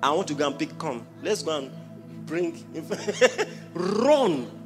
[0.00, 0.78] I want to go and pick.
[0.78, 2.64] Come, let's go and bring.
[3.74, 4.61] Run.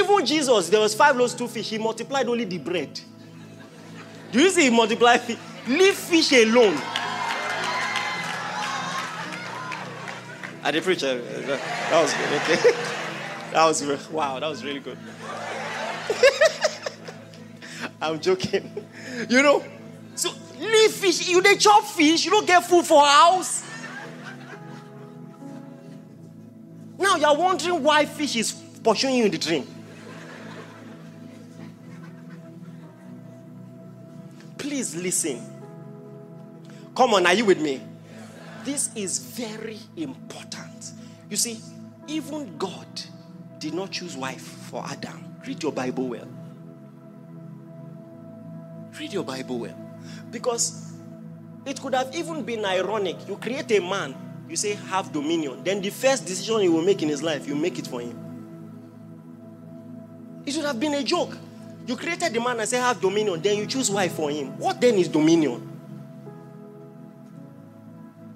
[0.00, 1.68] Even Jesus, there was five loaves, two fish.
[1.68, 2.98] He multiplied only the bread.
[4.32, 5.38] Do you see he multiplied fish?
[5.68, 6.80] Leave fish alone.
[10.62, 11.02] I did preach.
[11.02, 12.42] Uh, that was good.
[12.42, 12.86] Okay.
[13.52, 14.38] That was wow.
[14.38, 14.96] That was really good.
[18.00, 18.70] I'm joking.
[19.28, 19.64] You know,
[20.14, 20.30] so
[20.60, 21.28] leave fish.
[21.28, 22.24] You they chop fish.
[22.24, 23.64] You don't get food for house.
[26.96, 29.66] Now you're wondering why fish is pursuing you in the dream.
[34.80, 35.38] Please listen.
[36.94, 37.82] Come on, are you with me?
[38.64, 40.92] This is very important.
[41.28, 41.60] You see,
[42.08, 42.86] even God
[43.58, 45.34] did not choose wife for Adam.
[45.46, 46.26] Read your Bible well.
[48.98, 49.76] Read your Bible well.
[50.30, 50.94] Because
[51.66, 53.16] it could have even been ironic.
[53.28, 54.14] You create a man,
[54.48, 55.62] you say, have dominion.
[55.62, 58.16] Then the first decision he will make in his life, you make it for him.
[60.46, 61.36] It should have been a joke.
[61.90, 63.42] You created the man and say, have dominion.
[63.42, 64.56] Then you choose wife for him.
[64.60, 65.68] What then is dominion?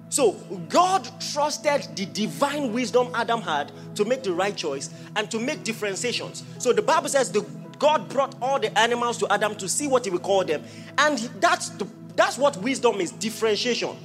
[0.09, 0.33] So
[0.67, 5.63] God trusted the divine wisdom Adam had to make the right choice and to make
[5.63, 6.43] differentiations.
[6.57, 7.45] So the Bible says the
[7.79, 10.61] God brought all the animals to Adam to see what he would call them.
[10.97, 11.87] And that's, the,
[12.17, 13.95] that's what wisdom is differentiation.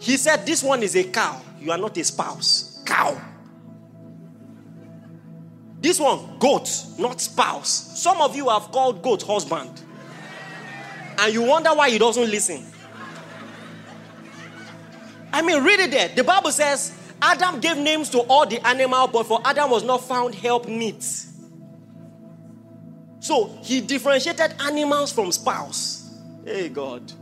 [0.00, 1.40] He said, This one is a cow.
[1.58, 2.82] You are not a spouse.
[2.84, 3.18] Cow.
[5.84, 7.68] This one, goat, not spouse.
[7.68, 9.82] Some of you have called goat husband.
[11.18, 12.64] And you wonder why he doesn't listen.
[15.30, 16.08] I mean, read it there.
[16.08, 20.02] The Bible says Adam gave names to all the animal, but for Adam was not
[20.02, 21.02] found help meet.
[23.20, 26.18] So he differentiated animals from spouse.
[26.46, 27.12] Hey God.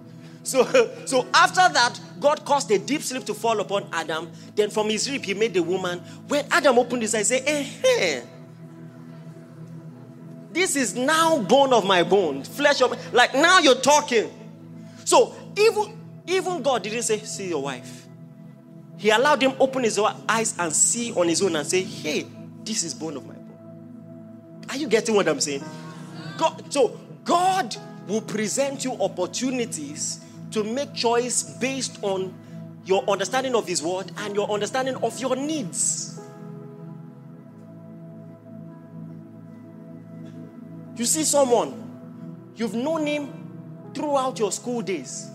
[0.44, 0.64] So,
[1.04, 4.30] so after that, God caused a deep sleep to fall upon Adam.
[4.54, 5.98] Then from his rib, he made the woman.
[6.28, 8.22] When Adam opened his eyes, he said, eh, hey,
[10.52, 14.30] this is now bone of my bone, flesh of like now you're talking.
[15.04, 18.06] So even even God didn't say, see your wife.
[18.96, 19.98] He allowed him open his
[20.28, 22.26] eyes and see on his own and say, hey,
[22.62, 24.64] this is bone of my bone.
[24.68, 25.64] Are you getting what I'm saying?
[26.38, 27.76] God, so God
[28.06, 32.34] will present you opportunities to make choice based on
[32.84, 36.11] your understanding of His word and your understanding of your needs.
[41.02, 45.32] You see someone, you've known him throughout your school days.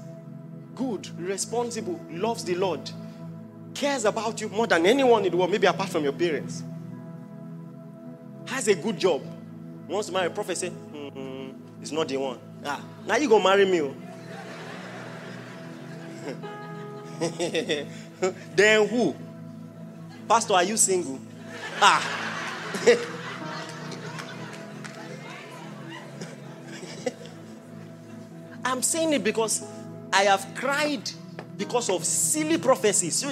[0.74, 2.90] Good, responsible, loves the Lord,
[3.74, 6.64] cares about you more than anyone in the world, maybe apart from your parents.
[8.46, 9.22] Has a good job.
[9.90, 10.72] Wants to marry a prophet, say,
[11.82, 12.40] it's not the one.
[12.64, 13.82] Ah, now you go marry me.
[13.82, 13.94] Oh.
[18.56, 19.14] then who?
[20.30, 21.20] Pastor, are you single?
[21.82, 23.04] Ah.
[28.68, 29.66] I'm saying it because
[30.12, 31.10] I have cried
[31.58, 33.24] because of silly prophecies.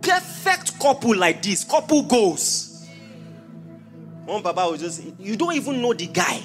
[0.00, 2.88] Perfect couple like this, couple goes.
[4.24, 6.40] One Baba was just, you don't even know the guy.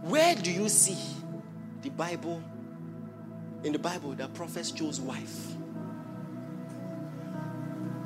[0.00, 0.96] Where do you see
[1.82, 2.42] the Bible,
[3.64, 5.54] in the Bible, that prophets chose wife?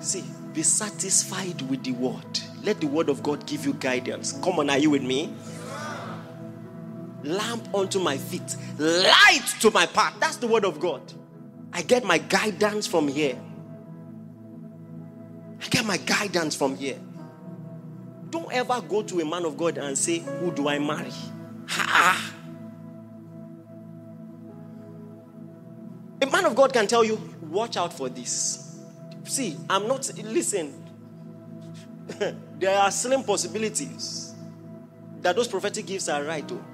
[0.01, 2.40] See, be satisfied with the word.
[2.62, 4.32] Let the word of God give you guidance.
[4.42, 5.34] Come on, are you with me?
[7.24, 10.14] Lamp unto my feet, light to my path.
[10.20, 11.03] That's the word of God.
[11.72, 13.38] I get my guidance from here.
[15.61, 16.99] I get my guidance from here.
[18.30, 21.12] Don't ever go to a man of God and say, Who do I marry?
[21.68, 22.34] Ha!
[26.22, 28.67] A man of God can tell you, Watch out for this.
[29.29, 30.72] See, I'm not, listen,
[32.59, 34.35] there are slim possibilities
[35.20, 36.64] that those prophetic gifts are right, though.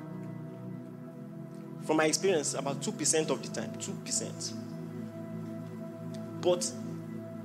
[1.84, 3.72] From my experience, about 2% of the time.
[3.72, 4.52] 2%.
[6.40, 6.70] But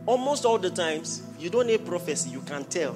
[0.05, 2.95] almost all the times, you don't need prophecy, you can tell.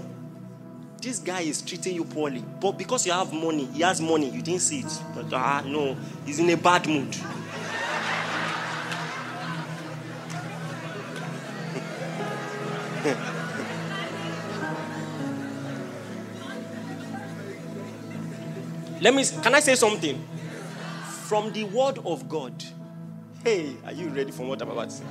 [1.01, 2.45] This guy is treating you poorly.
[2.61, 5.01] But because you have money, he has money, you didn't see it.
[5.15, 5.97] But ah, no,
[6.27, 7.17] he's in a bad mood.
[19.01, 20.25] Let me, can I say something?
[21.27, 22.53] From the word of God.
[23.43, 25.03] Hey, are you ready for what I'm about to say?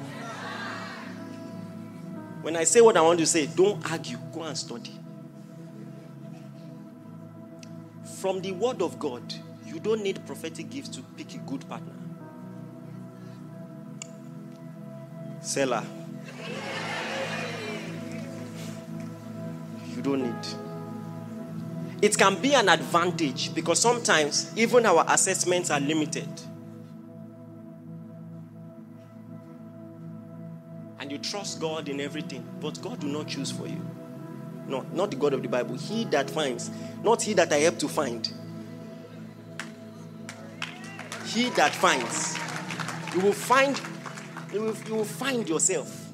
[2.41, 4.99] When I say what I want to say, don't argue, go and study.
[8.21, 9.35] From the word of God,
[9.67, 11.93] you don't need prophetic gifts to pick a good partner.
[15.43, 15.85] Selah.
[20.03, 20.47] You don't need.
[22.03, 26.29] It can be an advantage because sometimes even our assessments are limited.
[30.99, 33.81] And you trust God in everything, but God will not choose for you.
[34.67, 35.77] No, not the God of the Bible.
[35.77, 36.71] He that finds,
[37.05, 38.29] not he that I help to find.
[41.27, 42.37] He that finds.
[43.15, 43.81] You will find,
[44.53, 46.09] you will, you will find yourself.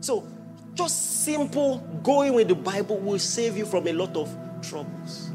[0.00, 0.26] So
[0.74, 5.30] just simple going with the Bible will save you from a lot of troubles.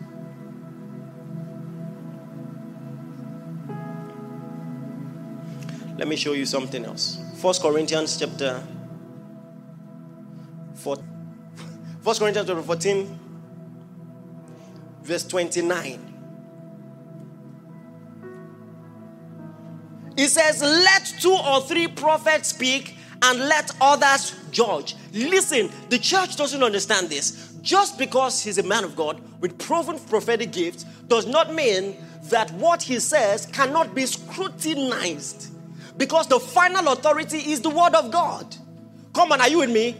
[5.98, 7.20] Let me show you something else.
[7.38, 8.64] First Corinthians chapter
[10.76, 10.98] 4.
[12.02, 13.20] First Corinthians chapter 14,
[15.02, 16.08] verse 29.
[20.18, 24.96] It says, Let two or three prophets speak and let others judge.
[25.14, 27.54] Listen, the church doesn't understand this.
[27.62, 32.52] Just because he's a man of God with proven prophetic gifts does not mean that
[32.52, 35.52] what he says cannot be scrutinized.
[35.98, 38.56] Because the final authority is the word of God.
[39.14, 39.98] Come on, are you with me?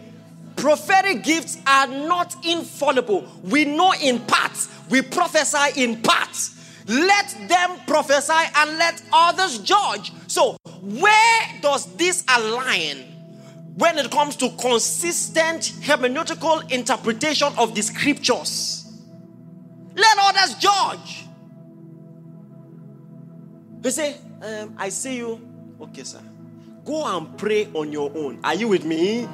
[0.56, 3.26] Prophetic gifts are not infallible.
[3.44, 6.54] We know in parts, we prophesy in parts.
[6.86, 10.12] Let them prophesy and let others judge.
[10.28, 12.98] So, where does this align
[13.76, 18.92] when it comes to consistent hermeneutical interpretation of the scriptures?
[19.94, 21.24] Let others judge.
[23.80, 25.40] They say, um, I see you.
[25.80, 26.20] Okay, sir.
[26.84, 28.38] Go and pray on your own.
[28.44, 29.26] Are you with me?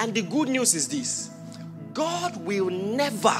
[0.00, 1.30] And the good news is this
[1.92, 3.36] God will never,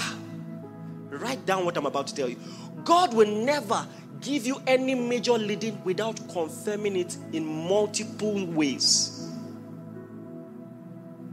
[1.11, 2.37] write down what I'm about to tell you.
[2.84, 3.84] God will never
[4.26, 9.30] give you any major leading without confirming it in multiple ways.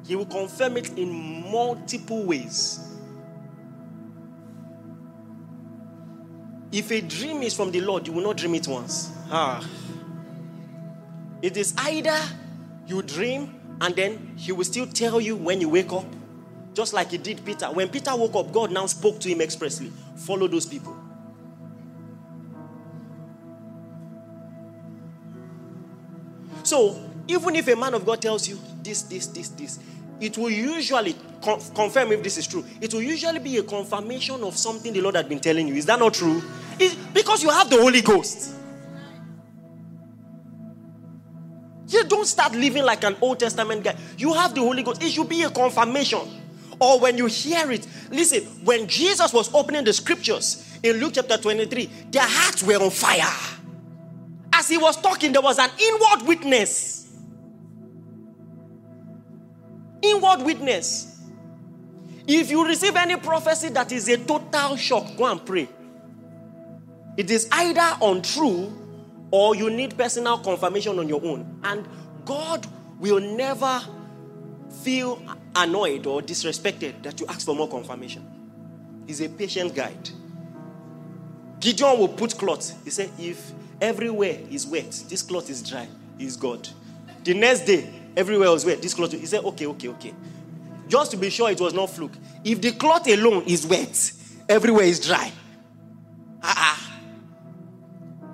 [0.05, 2.87] He will confirm it in multiple ways.
[6.71, 9.11] If a dream is from the Lord, you will not dream it once.
[9.31, 9.67] Ah.
[11.41, 12.19] It is either
[12.85, 16.05] you dream and then he will still tell you when you wake up,
[16.73, 17.67] just like he did Peter.
[17.67, 19.91] When Peter woke up, God now spoke to him expressly.
[20.15, 21.02] Follow those people.
[26.73, 29.77] So, even if a man of God tells you this, this, this, this,
[30.19, 32.65] it will usually con- confirm if this is true.
[32.81, 35.75] It will usually be a confirmation of something the Lord had been telling you.
[35.75, 36.41] Is that not true?
[36.79, 38.55] It's because you have the Holy Ghost.
[41.89, 43.95] You don't start living like an Old Testament guy.
[44.17, 45.03] You have the Holy Ghost.
[45.03, 46.21] It should be a confirmation.
[46.81, 51.37] Or when you hear it, listen, when Jesus was opening the scriptures in Luke chapter
[51.37, 53.52] 23, their hearts were on fire
[54.53, 57.11] as he was talking, there was an inward witness.
[60.01, 61.21] Inward witness.
[62.27, 65.67] If you receive any prophecy that is a total shock, go and pray.
[67.17, 68.71] It is either untrue
[69.31, 71.59] or you need personal confirmation on your own.
[71.63, 71.87] And
[72.23, 72.65] God
[72.99, 73.81] will never
[74.83, 75.21] feel
[75.55, 78.25] annoyed or disrespected that you ask for more confirmation.
[79.07, 80.09] He's a patient guide.
[81.59, 82.83] Gideon will put cloth.
[82.83, 83.51] He said, If
[83.83, 86.67] everywhere is wet, this cloth is dry, he's God.
[87.23, 90.13] The next day, everywhere was wet, this cloth, he said, Okay, okay, okay.
[90.87, 92.13] Just to be sure it was not fluke.
[92.43, 94.11] If the cloth alone is wet,
[94.47, 95.31] everywhere is dry.
[96.41, 96.89] Ah, uh-uh.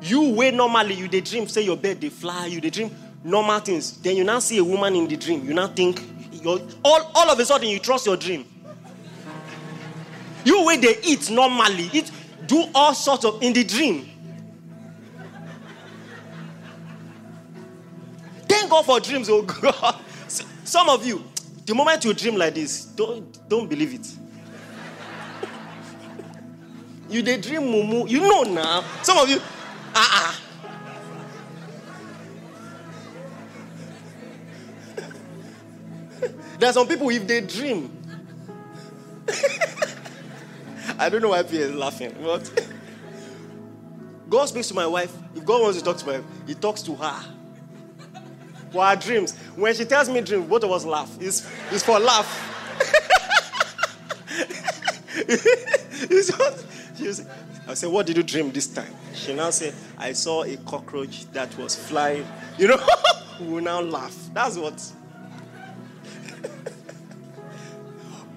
[0.01, 3.59] You wait normally, you they dream, say your bed they fly, you they dream normal
[3.59, 3.97] things.
[3.97, 5.45] Then you now see a woman in the dream.
[5.45, 6.01] You now think
[6.45, 8.45] all, all of a sudden you trust your dream.
[10.45, 12.11] You wait they eat normally, eat,
[12.47, 14.09] do all sorts of in the dream.
[18.69, 19.95] Thank God for dreams, oh God.
[20.63, 21.23] Some of you,
[21.65, 24.07] the moment you dream like this, don't, don't believe it.
[27.09, 28.07] you they dream mumu.
[28.07, 28.83] You know now.
[29.01, 29.41] Some of you,
[29.95, 30.39] ah
[34.99, 36.27] uh-uh.
[36.59, 37.91] There are some people, if they dream,
[40.99, 42.69] I don't know why people is laughing, but
[44.29, 45.17] God speaks to my wife.
[45.35, 47.38] If God wants to talk to my wife, He talks to her.
[48.71, 49.37] For her dreams.
[49.55, 51.15] When she tells me dreams, both of us laugh.
[51.19, 52.45] It's, it's for laugh.
[55.15, 56.29] it's
[57.17, 57.25] say,
[57.67, 58.93] I said, What did you dream this time?
[59.13, 62.25] She now said, I saw a cockroach that was flying.
[62.57, 62.87] You know,
[63.39, 64.15] we will now laugh.
[64.33, 64.81] That's what.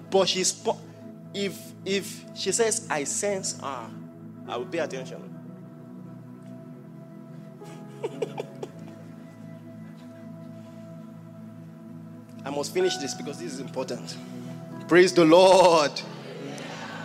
[0.09, 0.63] but she's
[1.33, 3.89] if if she says I sense ah,
[4.47, 5.32] I will pay attention.
[12.53, 14.17] Must finish this because this is important.
[14.87, 15.91] Praise the Lord.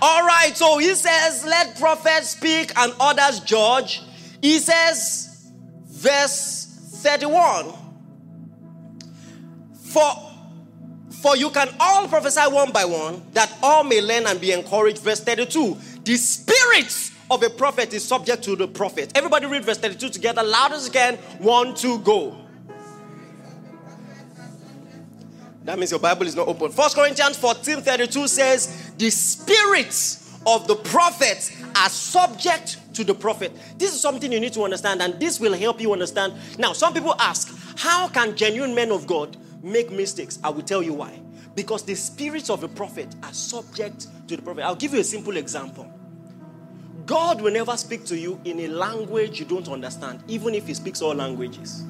[0.01, 4.03] All right, so he says, Let prophets speak and others judge.
[4.41, 5.51] He says,
[5.87, 7.73] verse 31
[9.75, 10.29] For
[11.23, 14.99] for you can all prophesy one by one, that all may learn and be encouraged.
[14.99, 19.13] Verse 32 The spirit of a prophet is subject to the prophet.
[19.17, 21.17] Everybody read verse 32 together, loud as you can.
[21.39, 22.37] One, two, go.
[25.69, 26.73] That means your Bible is not open.
[26.73, 33.53] First Corinthians 14 32 says, The spirits of the prophets are subject to the prophet.
[33.77, 36.33] This is something you need to understand, and this will help you understand.
[36.59, 40.39] Now, some people ask, How can genuine men of God make mistakes?
[40.43, 41.21] I will tell you why.
[41.55, 44.63] Because the spirits of the prophet are subject to the prophet.
[44.63, 45.93] I'll give you a simple example.
[47.05, 50.73] God will never speak to you in a language you don't understand, even if He
[50.73, 51.85] speaks all languages.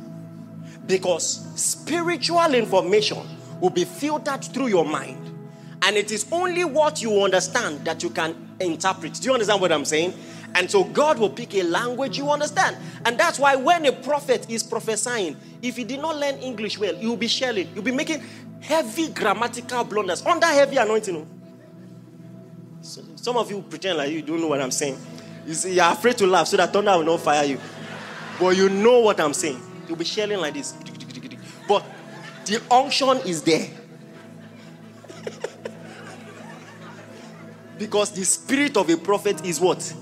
[0.85, 3.25] Because spiritual information
[3.61, 5.25] will be filtered through your mind.
[5.83, 9.15] And it is only what you understand that you can interpret.
[9.15, 10.15] Do you understand what I'm saying?
[10.55, 12.77] And so God will pick a language you understand.
[13.05, 16.95] And that's why when a prophet is prophesying, if he did not learn English well,
[16.95, 17.69] you'll be shelling.
[17.75, 18.23] You'll be making
[18.61, 21.27] heavy grammatical blunders under heavy anointing.
[22.81, 24.99] So, some of you pretend like you don't know what I'm saying.
[25.47, 27.61] You see, you're afraid to laugh so that thunder will not fire you.
[28.39, 29.61] But you know what I'm saying.
[29.87, 30.75] You'll be shelling like this.
[31.67, 31.85] But
[32.49, 33.69] the unction is there.
[37.79, 39.95] because the spirit of a prophet is what?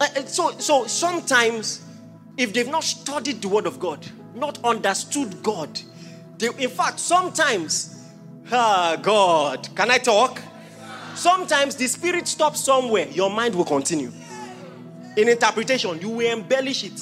[0.00, 1.82] Uh, uh, so, so sometimes,
[2.36, 5.80] if they've not studied the word of God, not understood God,
[6.38, 8.10] they, in fact, sometimes,
[8.52, 10.40] ah, God, can I talk?
[11.14, 14.12] Sometimes the spirit stops somewhere, your mind will continue.
[15.16, 17.00] In interpretation, you will embellish it.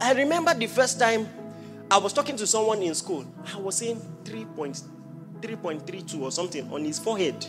[0.00, 1.28] I remember the first time
[1.90, 3.26] I was talking to someone in school.
[3.52, 7.46] I was saying 3.332 or something on his forehead.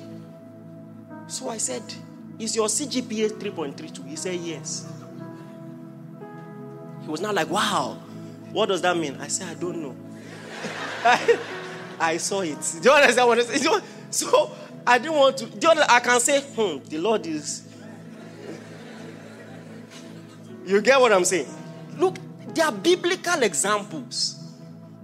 [1.27, 1.81] So I said,
[2.37, 4.07] Is your CGPA 3.32?
[4.07, 4.91] He said, Yes.
[7.01, 7.97] He was now like, Wow,
[8.51, 9.17] what does that mean?
[9.19, 9.95] I said, I don't know.
[11.99, 12.57] I, saw it.
[12.81, 13.83] Do you understand what I said?
[14.11, 14.51] So
[14.87, 15.45] I didn't want to.
[15.45, 17.67] Do you I can say, Hmm, the Lord is.
[20.65, 21.47] You get what I'm saying?
[21.97, 22.17] Look,
[22.55, 24.41] there are biblical examples.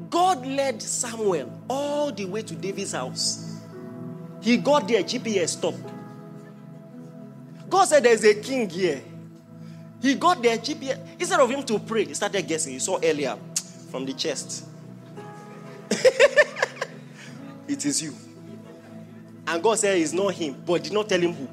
[0.09, 3.59] God led Samuel all the way to David's house.
[4.41, 5.77] He got there, GPS stopped.
[7.69, 9.01] God said there's a king here.
[10.01, 10.97] He got there, GPS.
[11.19, 12.73] Instead of him to pray, he started guessing.
[12.73, 13.37] You saw earlier
[13.91, 14.65] from the chest.
[17.67, 18.15] it is you.
[19.47, 21.47] And God said it's not him, but did not tell him who.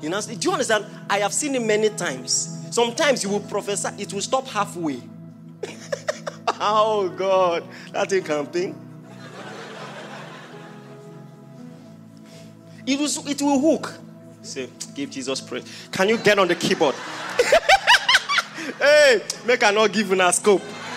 [0.00, 0.86] You know, do you understand?
[1.10, 2.57] I have seen him many times.
[2.70, 5.00] Sometimes you will prophesy, it will stop halfway.
[6.60, 8.76] oh God, that can think.
[12.86, 13.94] It will, it will hook.
[14.42, 15.88] Say, give Jesus praise.
[15.92, 16.94] Can you get on the keyboard?
[18.78, 20.62] hey, make I not give a scope.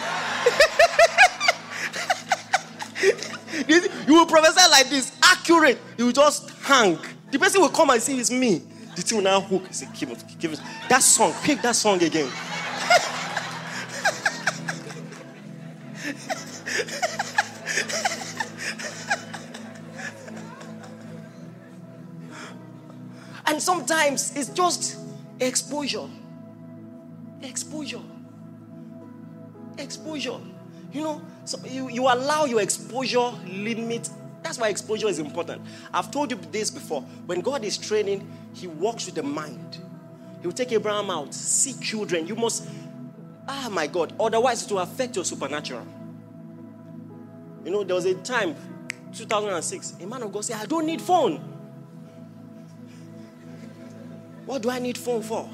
[3.67, 5.79] you will prophesy like this, accurate.
[5.97, 6.97] You will just hang.
[7.29, 8.61] The person will come and say it's me.
[8.95, 9.69] The thing now hook.
[9.69, 10.09] is a keep.
[10.89, 12.29] That song, pick that song again.
[23.45, 24.97] and sometimes it's just
[25.39, 26.07] exposure.
[27.41, 28.01] Exposure.
[29.77, 30.39] Exposure.
[30.91, 34.09] You know, so you, you allow your exposure limit.
[34.43, 35.61] That's why exposure is important.
[35.93, 37.01] I've told you this before.
[37.25, 39.77] When God is training, He works with the mind.
[40.41, 42.25] He will take Abraham out, see children.
[42.25, 42.67] You must,
[43.47, 44.13] ah, my God.
[44.19, 45.85] Otherwise, it will affect your supernatural.
[47.63, 48.55] You know, there was a time,
[49.13, 51.37] 2006, a man of God said, I don't need phone.
[54.47, 55.47] What do I need phone for?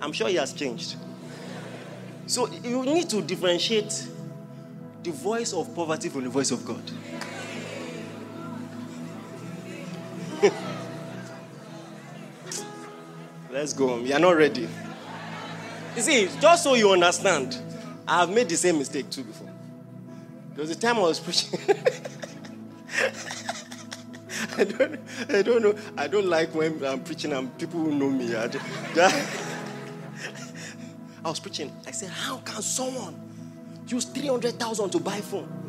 [0.00, 0.96] I'm sure he has changed.
[2.26, 4.06] So you need to differentiate
[5.02, 6.82] the voice of poverty from the voice of God.
[13.50, 13.98] Let's go.
[13.98, 14.68] You are not ready.
[15.96, 17.58] You see, just so you understand,
[18.06, 19.50] I have made the same mistake too before.
[20.54, 21.58] There was a time I was preaching.
[24.58, 25.74] I don't, I don't know.
[25.96, 28.34] I don't like when I'm preaching and people who know me.
[28.34, 28.44] I,
[31.24, 31.72] I was preaching.
[31.86, 33.14] I said, How can someone
[33.86, 35.67] use 300,000 to buy phone?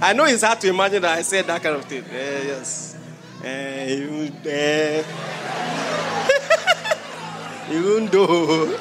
[0.00, 2.04] I know it's hard to imagine that I said that kind of thing.
[2.04, 2.96] Uh, yes.
[3.42, 3.84] Uh,
[7.70, 8.78] even, though.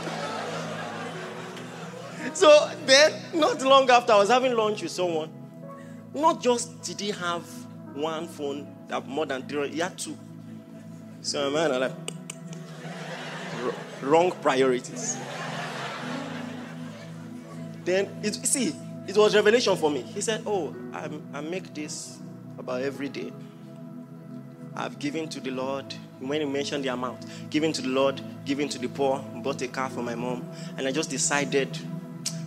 [2.34, 5.32] So then, not long after, I was having lunch with someone.
[6.14, 7.44] Not just did he have
[7.96, 10.16] one phone that more than three, he had two.
[11.22, 11.94] So man, I like
[14.02, 15.18] wrong priorities.
[17.84, 18.76] Then it, see,
[19.08, 20.02] it was revelation for me.
[20.02, 22.20] He said, "Oh, I, I make this
[22.58, 23.32] about every day.
[24.76, 25.94] I've given to the Lord.
[26.20, 29.68] When he mentioned the amount, giving to the Lord, giving to the poor, bought a
[29.68, 31.78] car for my mom, and I just decided,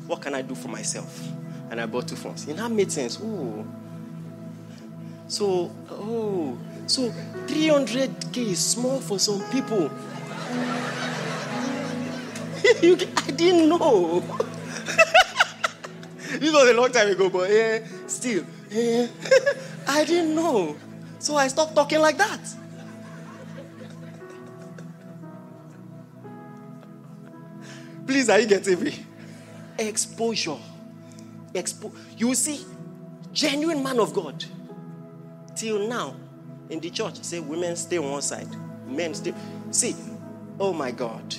[0.09, 1.25] what can I do for myself?
[1.71, 2.49] And I bought two phones.
[2.49, 3.21] And that made sense.
[3.23, 3.65] Oh,
[5.29, 7.11] so oh, so
[7.47, 9.83] 300k is small for some people.
[12.83, 14.25] you, I didn't know.
[16.41, 19.07] this was a long time ago, but eh, still, eh,
[19.87, 20.77] I didn't know.
[21.19, 22.41] So I stopped talking like that.
[28.07, 28.95] Please, are you getting me?
[29.79, 30.57] Exposure.
[31.53, 32.65] Expo- you see,
[33.33, 34.43] genuine man of God.
[35.55, 36.17] Till now,
[36.71, 38.49] in the church, say women stay on one side,
[38.87, 39.35] men stay.
[39.71, 39.95] See,
[40.59, 41.35] oh my God.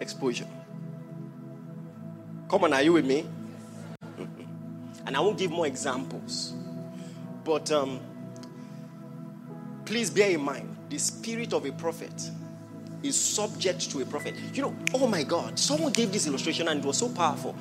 [0.00, 0.46] Exposure.
[2.48, 3.26] Come on, are you with me?
[5.06, 6.54] And I won't give more examples.
[7.44, 8.00] But um,
[9.84, 12.30] please bear in mind the spirit of a prophet
[13.02, 14.34] is subject to a prophet.
[14.54, 17.52] You know, oh my God, someone gave this illustration and it was so powerful.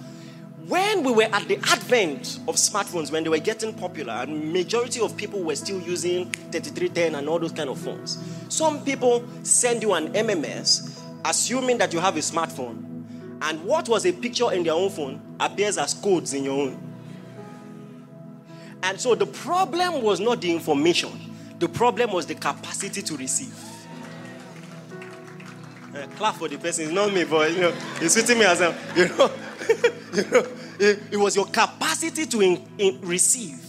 [0.68, 5.00] When we were at the advent of smartphones, when they were getting popular, and majority
[5.00, 8.18] of people were still using 3310 and all those kind of phones.
[8.50, 12.87] Some people send you an MMS, assuming that you have a smartphone,
[13.42, 16.88] and what was a picture in their own phone appears as codes in your own.
[18.84, 21.12] And so the problem was not the information,
[21.60, 23.54] the problem was the capacity to receive.
[25.96, 28.62] Uh, clap for the person, it's not me, but you know, it's fitting me as
[28.62, 29.32] a, you know,
[30.14, 30.48] you know
[30.80, 33.64] it, it, was your capacity to in, in receive.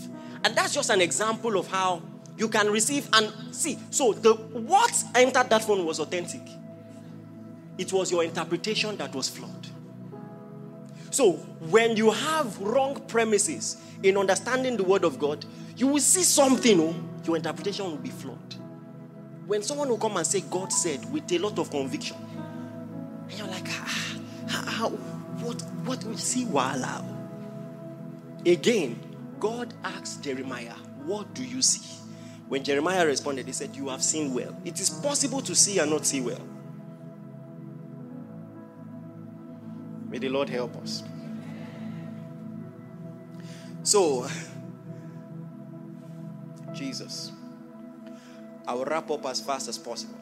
[0.44, 2.02] And that's just an example of how
[2.36, 3.78] you can receive and see.
[3.90, 6.42] So the what entered that phone was authentic.
[7.76, 9.57] It was your interpretation that was flawed.
[11.10, 15.44] So when you have wrong premises in understanding the word of God,
[15.76, 16.94] you will see something, oh,
[17.24, 18.54] your interpretation will be flawed.
[19.46, 22.16] When someone will come and say, God said, with a lot of conviction,
[23.28, 27.04] and you're like, ah, how, what, what, we see, wala.
[28.46, 28.98] Again,
[29.40, 31.96] God asked Jeremiah, What do you see?
[32.48, 34.56] When Jeremiah responded, he said, You have seen well.
[34.64, 36.40] It is possible to see and not see well.
[40.08, 41.02] May the Lord help us.
[43.82, 44.26] So,
[46.72, 47.32] Jesus,
[48.66, 50.18] I will wrap up as fast as possible.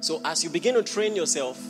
[0.00, 1.60] So, as you begin to train yourself,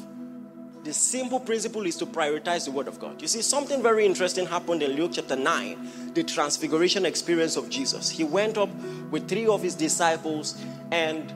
[0.84, 3.20] the simple principle is to prioritize the Word of God.
[3.20, 8.10] You see, something very interesting happened in Luke chapter 9, the transfiguration experience of Jesus.
[8.10, 8.70] He went up
[9.10, 10.60] with three of his disciples,
[10.90, 11.32] and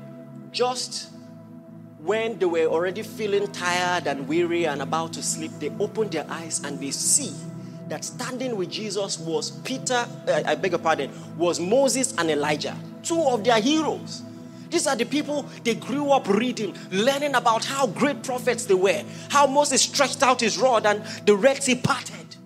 [0.52, 1.11] just
[2.04, 6.26] when they were already feeling tired and weary and about to sleep, they opened their
[6.28, 7.32] eyes and they see
[7.88, 12.76] that standing with Jesus was Peter, uh, I beg your pardon, was Moses and Elijah,
[13.02, 14.22] two of their heroes.
[14.70, 19.04] These are the people they grew up reading, learning about how great prophets they were,
[19.28, 22.36] how Moses stretched out his rod and the Red Sea parted,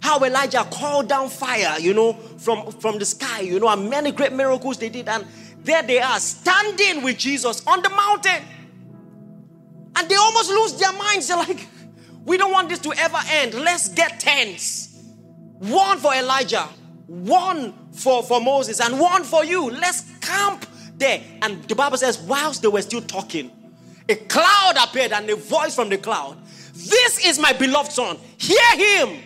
[0.00, 4.12] how Elijah called down fire, you know, from, from the sky, you know, and many
[4.12, 5.08] great miracles they did.
[5.08, 5.26] And
[5.64, 8.44] there they are, standing with Jesus on the mountain.
[9.96, 11.28] And they almost lose their minds.
[11.28, 11.66] They're like,
[12.24, 13.54] we don't want this to ever end.
[13.54, 14.98] Let's get tents.
[15.58, 16.68] One for Elijah,
[17.06, 19.70] one for, for Moses, and one for you.
[19.70, 20.66] Let's camp
[20.98, 21.22] there.
[21.40, 23.50] And the Bible says, whilst they were still talking,
[24.08, 26.36] a cloud appeared and a voice from the cloud
[26.74, 28.18] This is my beloved son.
[28.38, 29.22] Hear him.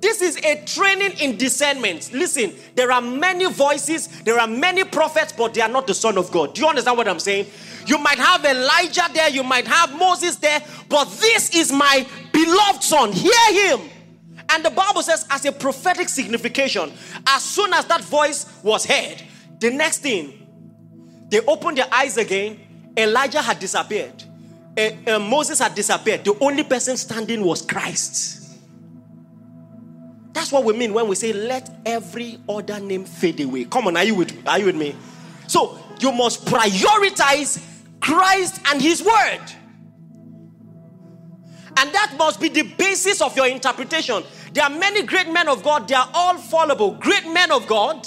[0.00, 2.12] This is a training in discernment.
[2.12, 6.18] Listen, there are many voices, there are many prophets, but they are not the Son
[6.18, 6.54] of God.
[6.56, 7.46] Do you understand what I'm saying?
[7.86, 12.82] You might have Elijah there, you might have Moses there, but this is my beloved
[12.82, 13.12] son.
[13.12, 13.80] Hear him.
[14.48, 16.92] And the Bible says, as a prophetic signification,
[17.26, 19.22] as soon as that voice was heard,
[19.58, 20.46] the next thing,
[21.28, 22.60] they opened their eyes again.
[22.96, 24.22] Elijah had disappeared,
[24.76, 26.24] uh, uh, Moses had disappeared.
[26.24, 28.58] The only person standing was Christ.
[30.34, 33.64] That's what we mean when we say, let every other name fade away.
[33.64, 34.94] Come on, are you with, are you with me?
[35.46, 37.62] So you must prioritize
[38.02, 39.40] Christ and His Word.
[41.78, 44.22] And that must be the basis of your interpretation.
[44.52, 46.92] There are many great men of God, they are all fallible.
[46.92, 48.06] Great men of God,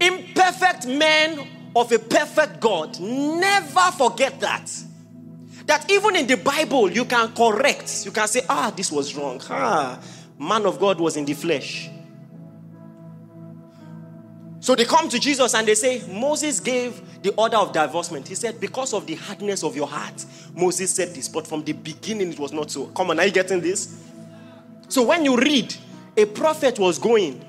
[0.00, 2.98] imperfect men of a perfect God.
[2.98, 4.72] Never forget that.
[5.66, 8.06] That even in the Bible, you can correct.
[8.06, 9.40] You can say, ah, this was wrong.
[9.50, 10.00] Ah,
[10.38, 11.90] man of God was in the flesh.
[14.60, 18.28] So they come to Jesus and they say, Moses gave the order of divorcement.
[18.28, 21.72] He said, Because of the hardness of your heart, Moses said this, but from the
[21.72, 22.86] beginning it was not so.
[22.88, 24.04] Come on, are you getting this?
[24.88, 25.74] So when you read,
[26.16, 27.42] a prophet was going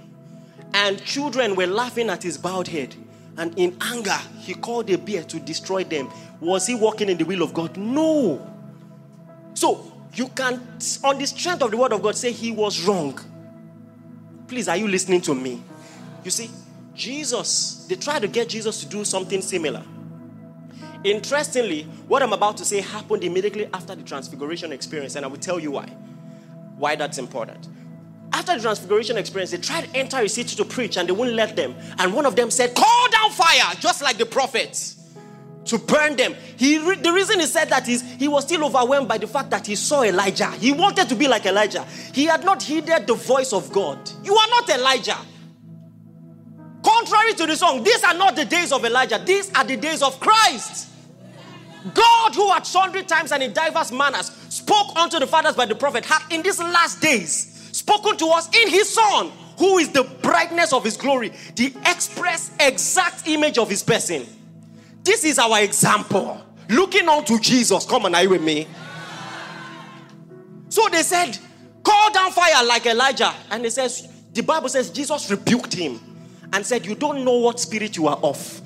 [0.73, 2.95] and children were laughing at his bowed head.
[3.37, 6.09] And in anger, he called a bear to destroy them.
[6.39, 7.75] Was he walking in the will of God?
[7.75, 8.47] No.
[9.53, 10.61] So you can,
[11.03, 13.19] on the strength of the word of God, say he was wrong.
[14.47, 15.61] Please, are you listening to me?
[16.23, 16.49] You see,
[16.93, 19.83] Jesus, they tried to get Jesus to do something similar.
[21.03, 25.37] Interestingly, what I'm about to say happened immediately after the transfiguration experience, and I will
[25.37, 25.87] tell you why.
[26.77, 27.67] Why that's important.
[28.33, 31.35] After the transfiguration experience, they tried to enter a city to preach and they wouldn't
[31.35, 31.75] let them.
[31.97, 34.97] And one of them said, Call down fire, just like the prophets,
[35.65, 36.35] to burn them.
[36.55, 39.67] He, the reason he said that is he was still overwhelmed by the fact that
[39.67, 40.51] he saw Elijah.
[40.51, 41.83] He wanted to be like Elijah.
[42.13, 43.97] He had not heeded the voice of God.
[44.23, 45.17] You are not Elijah.
[46.83, 50.01] Contrary to the song, these are not the days of Elijah, these are the days
[50.01, 50.89] of Christ.
[51.93, 55.75] God, who at sundry times and in diverse manners spoke unto the fathers by the
[55.75, 60.03] prophet, had in these last days spoken to us in his Son, who is the
[60.03, 64.25] brightness of his glory, the express exact image of his person.
[65.03, 66.41] This is our example.
[66.69, 67.85] Looking unto Jesus.
[67.85, 68.67] Come on, are you with me?
[70.69, 71.37] So they said,
[71.83, 73.33] Call down fire like Elijah.
[73.49, 75.99] And it says, the Bible says Jesus rebuked him
[76.53, 78.61] and said, You don't know what spirit you are of.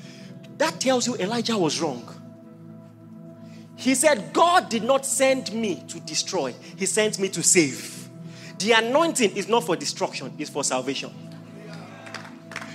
[0.58, 2.10] That tells you Elijah was wrong.
[3.76, 8.10] He said, God did not send me to destroy, He sent me to save.
[8.60, 11.14] The anointing is not for destruction, it's for salvation.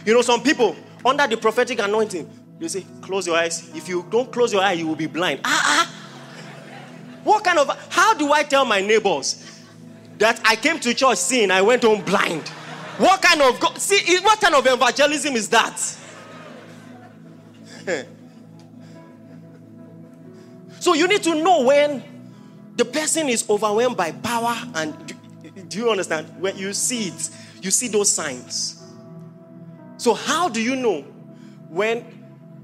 [0.05, 3.75] You know, some people under the prophetic anointing, they say, Close your eyes.
[3.75, 5.41] If you don't close your eye, you will be blind.
[5.45, 5.97] Ah, ah.
[7.25, 9.61] What kind of, how do I tell my neighbors
[10.19, 12.51] that I came to church seeing, I went home blind?
[13.01, 15.97] What kind of God, see what kind of evangelism is that?
[17.87, 18.05] Eh.
[20.81, 22.05] so you need to know when
[22.77, 25.15] the person is overwhelmed by power and
[25.71, 26.29] do you understand?
[26.43, 27.31] When you see it,
[27.63, 28.85] you see those signs.
[29.97, 31.01] So how do you know
[31.71, 32.05] when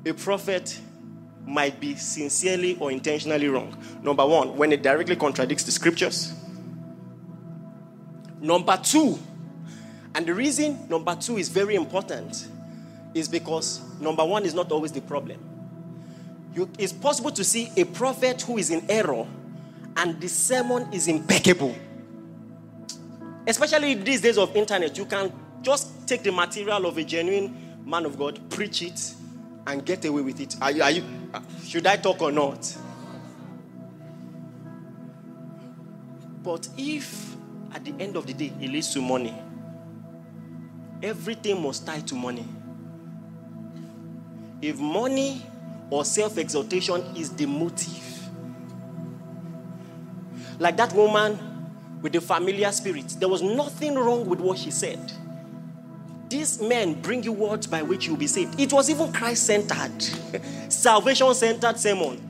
[0.05, 0.79] a prophet
[1.47, 3.75] might be sincerely or intentionally wrong?
[4.03, 6.35] Number 1, when it directly contradicts the scriptures.
[8.39, 9.19] Number 2,
[10.17, 12.49] and the reason number two is very important
[13.13, 15.39] is because number one is not always the problem.
[16.55, 19.27] You, it's possible to see a prophet who is in error
[19.95, 21.77] and the sermon is impeccable.
[23.47, 28.07] Especially these days of internet, you can just take the material of a genuine man
[28.07, 29.15] of God, preach it,
[29.67, 30.57] and get away with it.
[30.63, 31.05] Are you, are you,
[31.35, 32.75] uh, should I talk or not?
[36.43, 37.37] But if
[37.75, 39.35] at the end of the day it leads to money,
[41.03, 42.47] everything must tie to money.
[44.63, 45.43] If money
[45.91, 48.29] or self exaltation is the motive,
[50.59, 51.39] like that woman
[52.03, 55.13] with the familiar spirit, there was nothing wrong with what she said.
[56.29, 58.59] These men bring you words by which you'll be saved.
[58.59, 60.03] It was even Christ centered,
[60.69, 62.23] salvation centered sermon.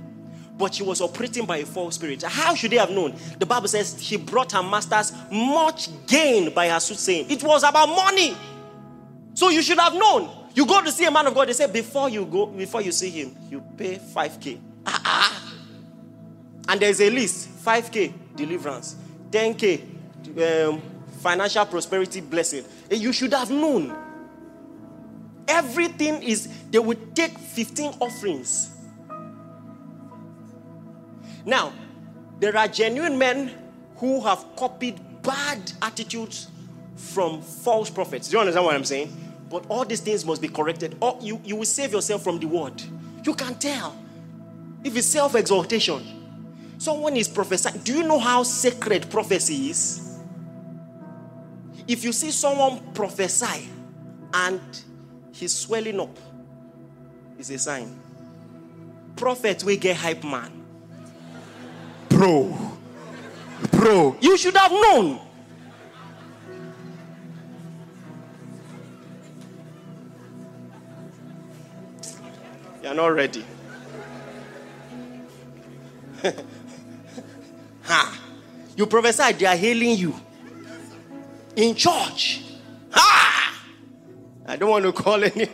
[0.59, 2.23] But she was operating by a false spirit.
[2.23, 3.15] How should they have known?
[3.39, 7.31] The Bible says she brought her masters much gain by her soothsaying.
[7.31, 8.35] It was about money.
[9.37, 10.31] So you should have known.
[10.55, 12.91] You go to see a man of God, they say before you go, before you
[12.91, 14.59] see him, you pay 5k.
[14.87, 15.53] Ah, ah.
[16.69, 18.97] And there's a list 5k deliverance,
[19.31, 19.83] 10k
[20.73, 20.81] um,
[21.21, 22.65] financial prosperity blessing.
[22.91, 23.95] You should have known.
[25.47, 28.71] Everything is, they would take 15 offerings.
[31.45, 31.75] Now,
[32.41, 33.53] there are genuine men
[33.99, 36.49] who have copied bad attitudes
[36.97, 38.29] from false prophets.
[38.29, 39.25] Do you understand what I'm saying?
[39.49, 40.97] But all these things must be corrected.
[41.01, 42.83] Or you, you will save yourself from the word.
[43.25, 43.97] You can tell.
[44.83, 46.03] If it's self exaltation,
[46.79, 47.79] someone is prophesying.
[47.79, 50.21] Do you know how sacred prophecy is?
[51.89, 53.69] If you see someone prophesy
[54.35, 54.61] and
[55.33, 56.17] he's swelling up,
[57.39, 58.01] it's a sign.
[59.15, 60.53] Prophet will get hype man.
[62.09, 62.57] Bro.
[63.73, 64.17] Bro.
[64.21, 65.21] You should have known.
[72.97, 73.45] Not ready.
[77.83, 78.21] ha!
[78.77, 80.15] You prophesy, they are hailing you
[81.55, 82.43] in church.
[82.91, 83.63] Ha!
[84.47, 85.49] I don't want to call any,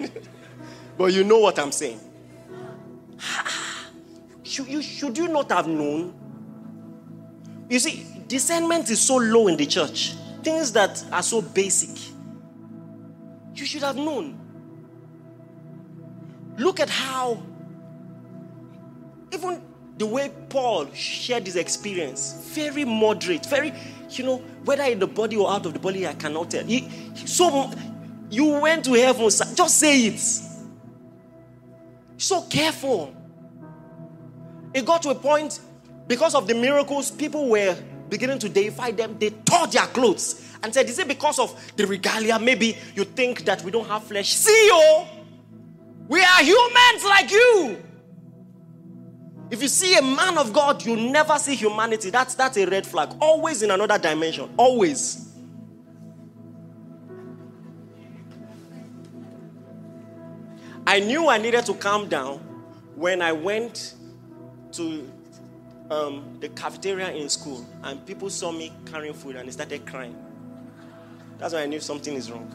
[0.99, 2.01] but you know what I'm saying.
[3.19, 3.59] Ha!
[4.45, 6.13] Should you, should you not have known?
[7.71, 10.13] You see, discernment is so low in the church.
[10.43, 12.13] Things that are so basic.
[13.55, 14.42] You should have known.
[16.63, 17.43] Look at how,
[19.33, 19.61] even
[19.99, 23.73] the way Paul shared his experience, very moderate, very,
[24.11, 26.65] you know, whether in the body or out of the body, I cannot tell.
[26.65, 27.69] He, so
[28.31, 30.21] you went to heaven, just say it.
[32.17, 33.13] So careful.
[34.73, 35.59] It got to a point
[36.07, 37.77] because of the miracles, people were
[38.09, 39.17] beginning to deify them.
[39.19, 42.39] They tore their clothes and said, Is it because of the regalia?
[42.39, 44.35] Maybe you think that we don't have flesh.
[44.35, 45.22] See you.
[46.13, 47.83] We are humans like you.
[49.51, 52.11] If you see a man of God, you never see humanity.
[52.11, 53.15] That's that's a red flag.
[53.19, 54.53] Always in another dimension.
[54.59, 55.33] Always.
[60.87, 62.41] I knew I needed to calm down
[62.95, 63.95] when I went
[64.73, 65.11] to
[65.91, 70.23] um, the cafeteria in school and people saw me carrying food and they started crying.
[71.39, 72.53] That's when I knew something is wrong.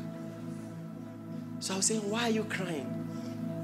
[1.59, 2.96] So I was saying, Why are you crying?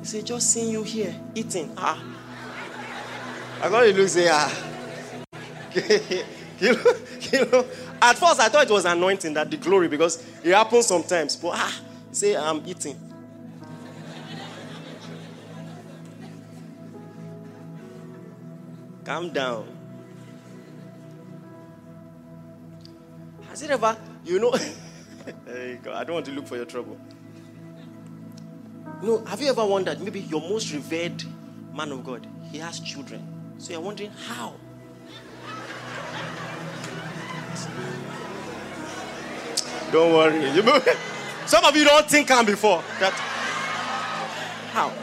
[0.03, 1.73] He said, just seeing you here eating.
[1.77, 1.97] Ah.
[3.61, 4.51] I got to look say, ah.
[6.59, 6.93] you, know,
[7.31, 7.65] you know,
[8.01, 11.37] at first I thought it was anointing that the glory because it happens sometimes.
[11.37, 11.81] But ah,
[12.11, 12.99] say I'm eating.
[19.05, 19.69] Calm down.
[23.47, 24.53] Has it ever, you know,
[25.47, 26.99] I don't want to look for your trouble.
[29.03, 31.21] No, have you ever wondered maybe your most revered
[31.73, 33.21] man of God, he has children.
[33.57, 34.53] So you're wondering how?
[39.91, 40.41] Don't worry.
[41.45, 42.81] Some of you don't think I'm before.
[43.01, 43.11] That
[44.71, 44.93] how?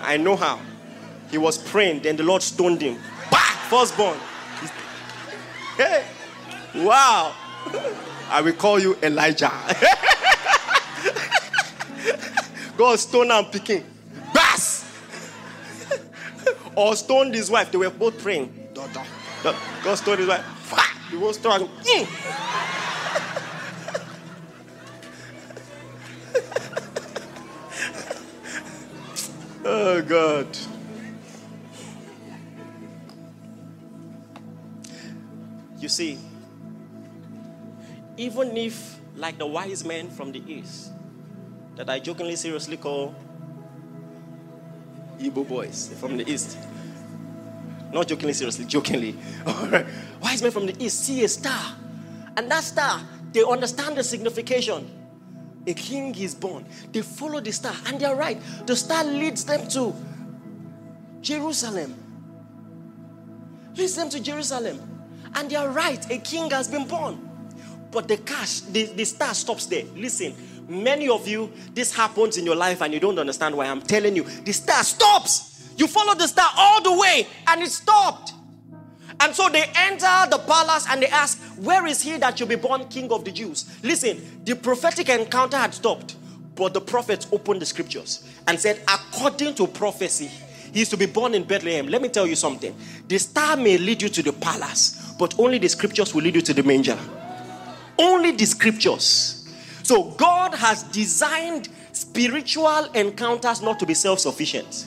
[0.00, 0.58] I know how.
[1.30, 2.98] He was praying, then the Lord stoned him.
[3.30, 3.36] Bah!
[3.68, 4.16] Firstborn.
[5.76, 6.04] Hey!
[6.76, 7.34] Wow!
[8.30, 9.52] I will call you Elijah.
[12.82, 13.84] God stone and picking.
[14.34, 14.84] Bass!
[16.74, 17.70] or stoned his wife.
[17.70, 18.70] They were both praying.
[18.74, 20.44] God stoned his wife.
[21.08, 21.68] He was stone.
[21.68, 22.06] Mm.
[29.64, 30.48] oh God.
[35.78, 36.18] You see,
[38.16, 40.90] even if, like the wise men from the east,
[41.84, 43.12] that I jokingly seriously call
[45.18, 46.56] Igbo boys from the east.
[47.92, 49.16] Not jokingly, seriously, jokingly.
[50.22, 51.74] Wise men from the east see a star.
[52.36, 53.00] And that star,
[53.32, 54.88] they understand the signification.
[55.66, 56.64] A king is born.
[56.92, 58.40] They follow the star, and they're right.
[58.64, 59.92] The star leads them to
[61.20, 61.96] Jerusalem.
[63.74, 64.80] Leads them to Jerusalem.
[65.34, 66.08] And they're right.
[66.12, 67.28] A king has been born.
[67.90, 69.84] But the cash, the, the star stops there.
[69.96, 70.34] Listen,
[70.72, 73.66] many of you, this happens in your life and you don't understand why.
[73.66, 75.72] I'm telling you, the star stops.
[75.76, 78.34] You follow the star all the way and it stopped.
[79.20, 82.56] And so they enter the palace and they ask, Where is he that should be
[82.56, 83.78] born king of the Jews?
[83.82, 86.16] Listen, the prophetic encounter had stopped,
[86.56, 90.30] but the prophets opened the scriptures and said, According to prophecy,
[90.72, 91.86] he is to be born in Bethlehem.
[91.86, 92.74] Let me tell you something.
[93.06, 96.42] The star may lead you to the palace, but only the scriptures will lead you
[96.42, 96.98] to the manger.
[97.98, 99.41] Only the scriptures.
[99.82, 104.86] So God has designed spiritual encounters not to be self sufficient.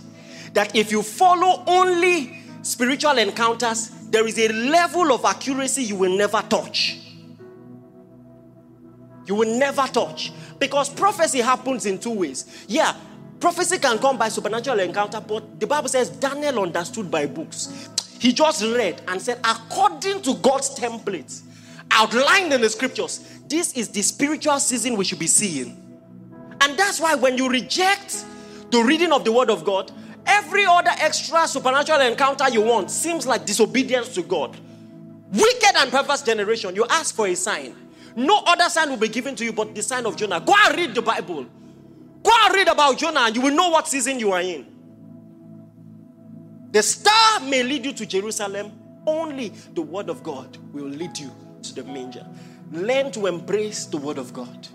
[0.54, 6.18] That if you follow only spiritual encounters, there is a level of accuracy you will
[6.18, 7.00] never touch.
[9.26, 10.32] You will never touch.
[10.60, 12.66] Because prophecy happens in two ways.
[12.68, 12.96] Yeah,
[13.40, 17.90] prophecy can come by supernatural encounter, but the Bible says Daniel understood by books.
[18.20, 21.42] He just read and said, according to God's template,
[21.92, 25.82] outlined in the scriptures, this is the spiritual season we should be seeing.
[26.62, 28.26] And that's why when you reject
[28.72, 29.92] the reading of the word of God,
[30.26, 34.58] every other extra supernatural encounter you want seems like disobedience to God.
[35.32, 37.76] Wicked and perverse generation, you ask for a sign.
[38.16, 40.40] No other sign will be given to you but the sign of Jonah.
[40.40, 41.46] Go and read the Bible.
[42.24, 44.66] Go and read about Jonah and you will know what season you are in.
[46.72, 48.72] The star may lead you to Jerusalem,
[49.06, 51.32] only the word of God will lead you
[51.62, 52.26] to the manger.
[52.72, 54.68] Learn to embrace the word of God.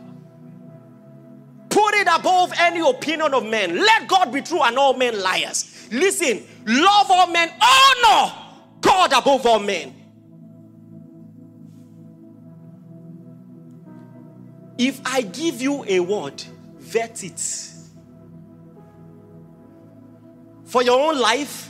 [1.69, 3.77] Put it above any opinion of men.
[3.77, 5.89] Let God be true and all men liars.
[5.93, 8.33] Listen, love all men, honor
[8.81, 9.95] God above all men.
[14.79, 16.43] If I give you a word,
[16.79, 17.41] vet it.
[20.65, 21.70] For your own life,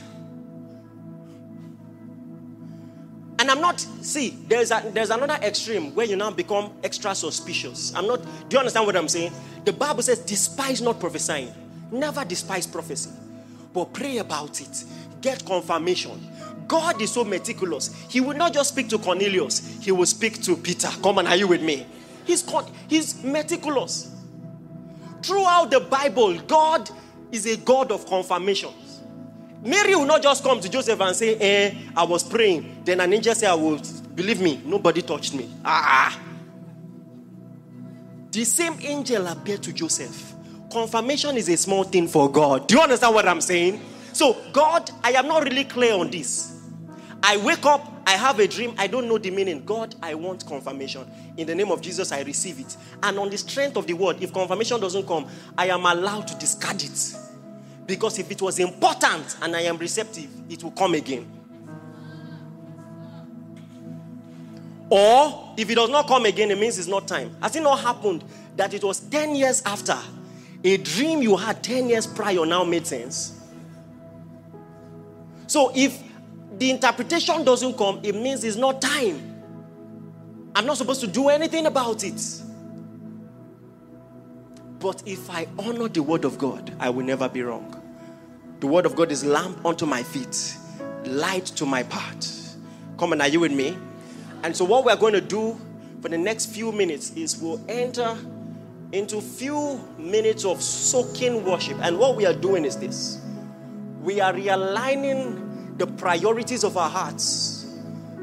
[3.41, 7.91] And I'm not, see, there's, a, there's another extreme where you now become extra suspicious.
[7.95, 9.33] I'm not, do you understand what I'm saying?
[9.65, 11.51] The Bible says, despise not prophesying.
[11.91, 13.09] Never despise prophecy,
[13.73, 14.83] but pray about it.
[15.21, 16.21] Get confirmation.
[16.67, 17.91] God is so meticulous.
[18.09, 20.89] He will not just speak to Cornelius, he will speak to Peter.
[21.01, 21.87] Come on, are you with me?
[22.25, 22.47] He's,
[22.87, 24.15] he's meticulous.
[25.23, 26.91] Throughout the Bible, God
[27.31, 28.69] is a God of confirmation.
[29.63, 32.81] Mary will not just come to Joseph and say, Eh, I was praying.
[32.83, 33.79] Then an angel say, I will
[34.15, 35.49] believe me, nobody touched me.
[35.63, 36.19] Ah.
[38.31, 40.33] The same angel appeared to Joseph.
[40.71, 42.67] Confirmation is a small thing for God.
[42.67, 43.81] Do you understand what I'm saying?
[44.13, 46.59] So, God, I am not really clear on this.
[47.23, 49.63] I wake up, I have a dream, I don't know the meaning.
[49.63, 51.05] God, I want confirmation.
[51.37, 52.75] In the name of Jesus, I receive it.
[53.03, 55.27] And on the strength of the word, if confirmation doesn't come,
[55.57, 57.15] I am allowed to discard it.
[57.91, 61.29] Because if it was important and I am receptive, it will come again.
[64.89, 67.35] Or if it does not come again, it means it's not time.
[67.41, 68.23] Has it not happened
[68.55, 69.97] that it was 10 years after
[70.63, 73.37] a dream you had 10 years prior now made sense?
[75.47, 76.01] So if
[76.57, 79.19] the interpretation doesn't come, it means it's not time.
[80.55, 82.21] I'm not supposed to do anything about it.
[84.79, 87.80] But if I honor the word of God, I will never be wrong.
[88.61, 90.55] The word of God is lamp unto my feet,
[91.03, 92.55] light to my path.
[92.97, 93.77] Come on, are you with me?
[94.43, 95.59] And so, what we're going to do
[96.01, 98.17] for the next few minutes is we'll enter
[98.93, 101.77] into few minutes of soaking worship.
[101.81, 103.19] And what we are doing is this
[104.01, 107.65] we are realigning the priorities of our hearts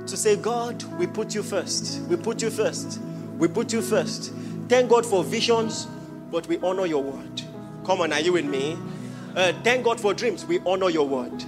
[0.06, 2.00] to say, God, we put you first.
[2.08, 3.00] We put you first.
[3.36, 4.32] We put you first.
[4.68, 5.86] Thank God for visions
[6.30, 7.42] but we honor your word.
[7.84, 8.76] Come on, are you with me?
[9.36, 10.44] Uh, thank God for dreams.
[10.44, 11.44] We honor your word.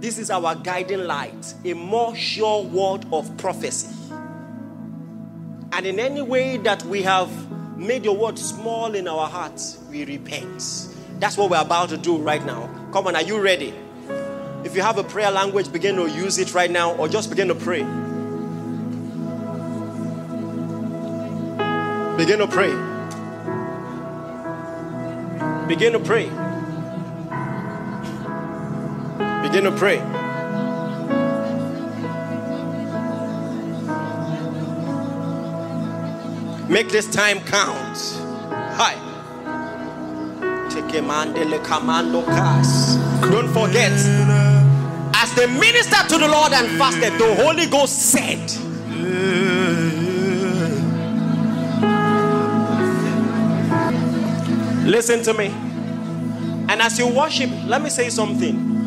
[0.00, 3.88] This is our guiding light, a more sure word of prophecy.
[5.72, 7.30] And in any way that we have
[7.78, 10.88] made your word small in our hearts, we repent.
[11.18, 12.68] That's what we're about to do right now.
[12.92, 13.72] Come on, are you ready?
[14.64, 17.48] If you have a prayer language, begin to use it right now or just begin
[17.48, 17.82] to pray.
[22.16, 22.72] Begin to pray.
[25.66, 26.51] Begin to pray.
[29.42, 29.98] Begin to pray.
[36.68, 37.98] Make this time count.
[38.78, 38.94] Hi.
[43.30, 43.92] Don't forget,
[45.14, 48.38] as they minister to the Lord and fasted, the Holy Ghost said,
[54.86, 55.46] Listen to me.
[56.68, 58.81] And as you worship, let me say something.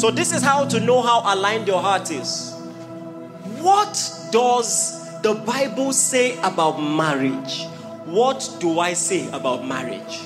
[0.00, 2.54] So, this is how to know how aligned your heart is.
[3.58, 3.92] What
[4.32, 7.66] does the Bible say about marriage?
[8.06, 10.22] What do I say about marriage?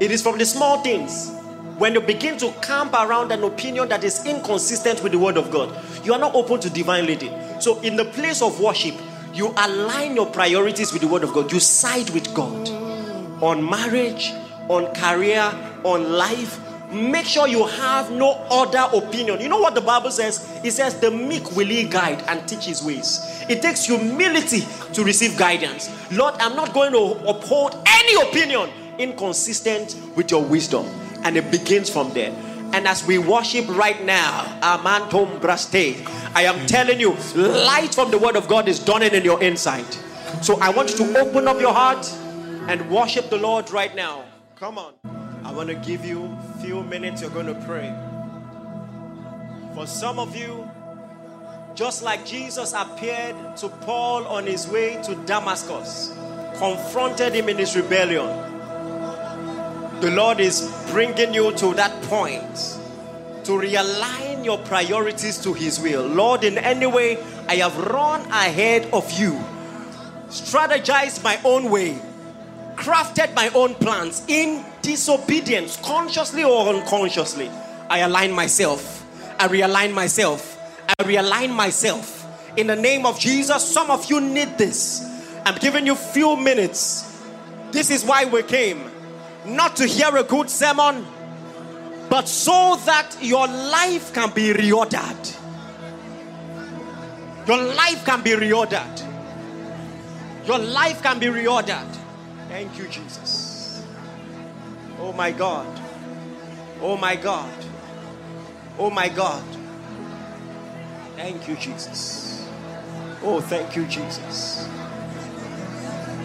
[0.00, 1.30] It is from the small things.
[1.78, 5.50] When you begin to camp around an opinion that is inconsistent with the word of
[5.50, 5.74] God,
[6.04, 7.32] you are not open to divine leading.
[7.62, 8.96] So, in the place of worship,
[9.32, 11.50] you align your priorities with the word of God.
[11.50, 12.68] You side with God
[13.42, 14.30] on marriage,
[14.68, 15.50] on career,
[15.84, 16.60] on life.
[16.90, 19.40] Make sure you have no other opinion.
[19.40, 20.48] You know what the Bible says?
[20.64, 23.44] It says, The meek will he guide and teach his ways.
[23.48, 24.62] It takes humility
[24.94, 25.90] to receive guidance.
[26.10, 30.86] Lord, I'm not going to uphold any opinion inconsistent with your wisdom.
[31.24, 32.32] And it begins from there.
[32.72, 35.96] And as we worship right now, Amantom Braste,
[36.34, 39.86] I am telling you, light from the word of God is dawning in your inside.
[40.42, 42.06] So I want you to open up your heart
[42.68, 44.24] and worship the Lord right now.
[44.56, 44.92] Come on.
[45.44, 47.22] I want to give you a few minutes.
[47.22, 47.94] You're going to pray.
[49.74, 50.68] For some of you,
[51.74, 56.12] just like Jesus appeared to Paul on his way to Damascus,
[56.58, 58.26] confronted him in his rebellion,
[60.00, 62.78] the Lord is bringing you to that point
[63.48, 66.06] to realign your priorities to His will.
[66.06, 67.16] Lord, in any way,
[67.48, 69.42] I have run ahead of you,
[70.28, 71.98] strategized my own way,
[72.76, 77.50] crafted my own plans in disobedience, consciously or unconsciously.
[77.88, 79.04] I align myself.
[79.38, 80.58] I realign myself.
[80.98, 82.24] I realign myself.
[82.56, 85.04] In the name of Jesus, some of you need this.
[85.44, 87.22] I'm giving you few minutes.
[87.70, 88.90] This is why we came.
[89.46, 91.06] Not to hear a good sermon,
[92.10, 95.36] but so that your life can be reordered.
[97.46, 99.06] Your life can be reordered.
[100.46, 101.96] Your life can be reordered.
[102.48, 103.27] Thank you, Jesus.
[105.00, 105.80] Oh my God.
[106.80, 107.64] Oh my God.
[108.78, 109.44] Oh my God.
[111.16, 112.48] Thank you, Jesus.
[113.22, 114.68] Oh, thank you, Jesus.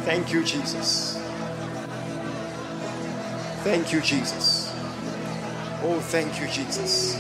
[0.06, 1.18] Thank you, Jesus.
[3.64, 4.72] Thank you, Jesus.
[5.84, 7.16] Oh, thank you, Jesus.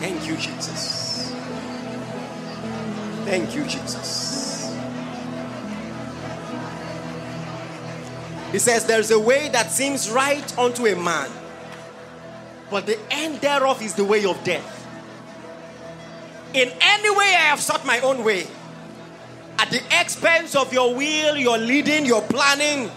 [0.00, 1.32] Thank you, Jesus.
[3.24, 4.57] Thank you, Jesus.
[8.52, 11.30] He says, There's a way that seems right unto a man,
[12.70, 14.74] but the end thereof is the way of death.
[16.54, 18.46] In any way, I have sought my own way.
[19.58, 22.90] At the expense of your will, your leading, your planning,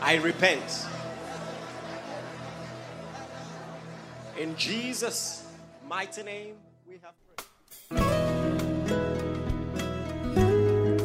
[0.00, 0.86] I repent.
[4.38, 5.44] In Jesus'
[5.88, 6.54] mighty name,
[6.86, 7.14] we have
[7.88, 8.04] prayed.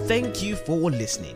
[0.08, 1.36] Thank you for listening.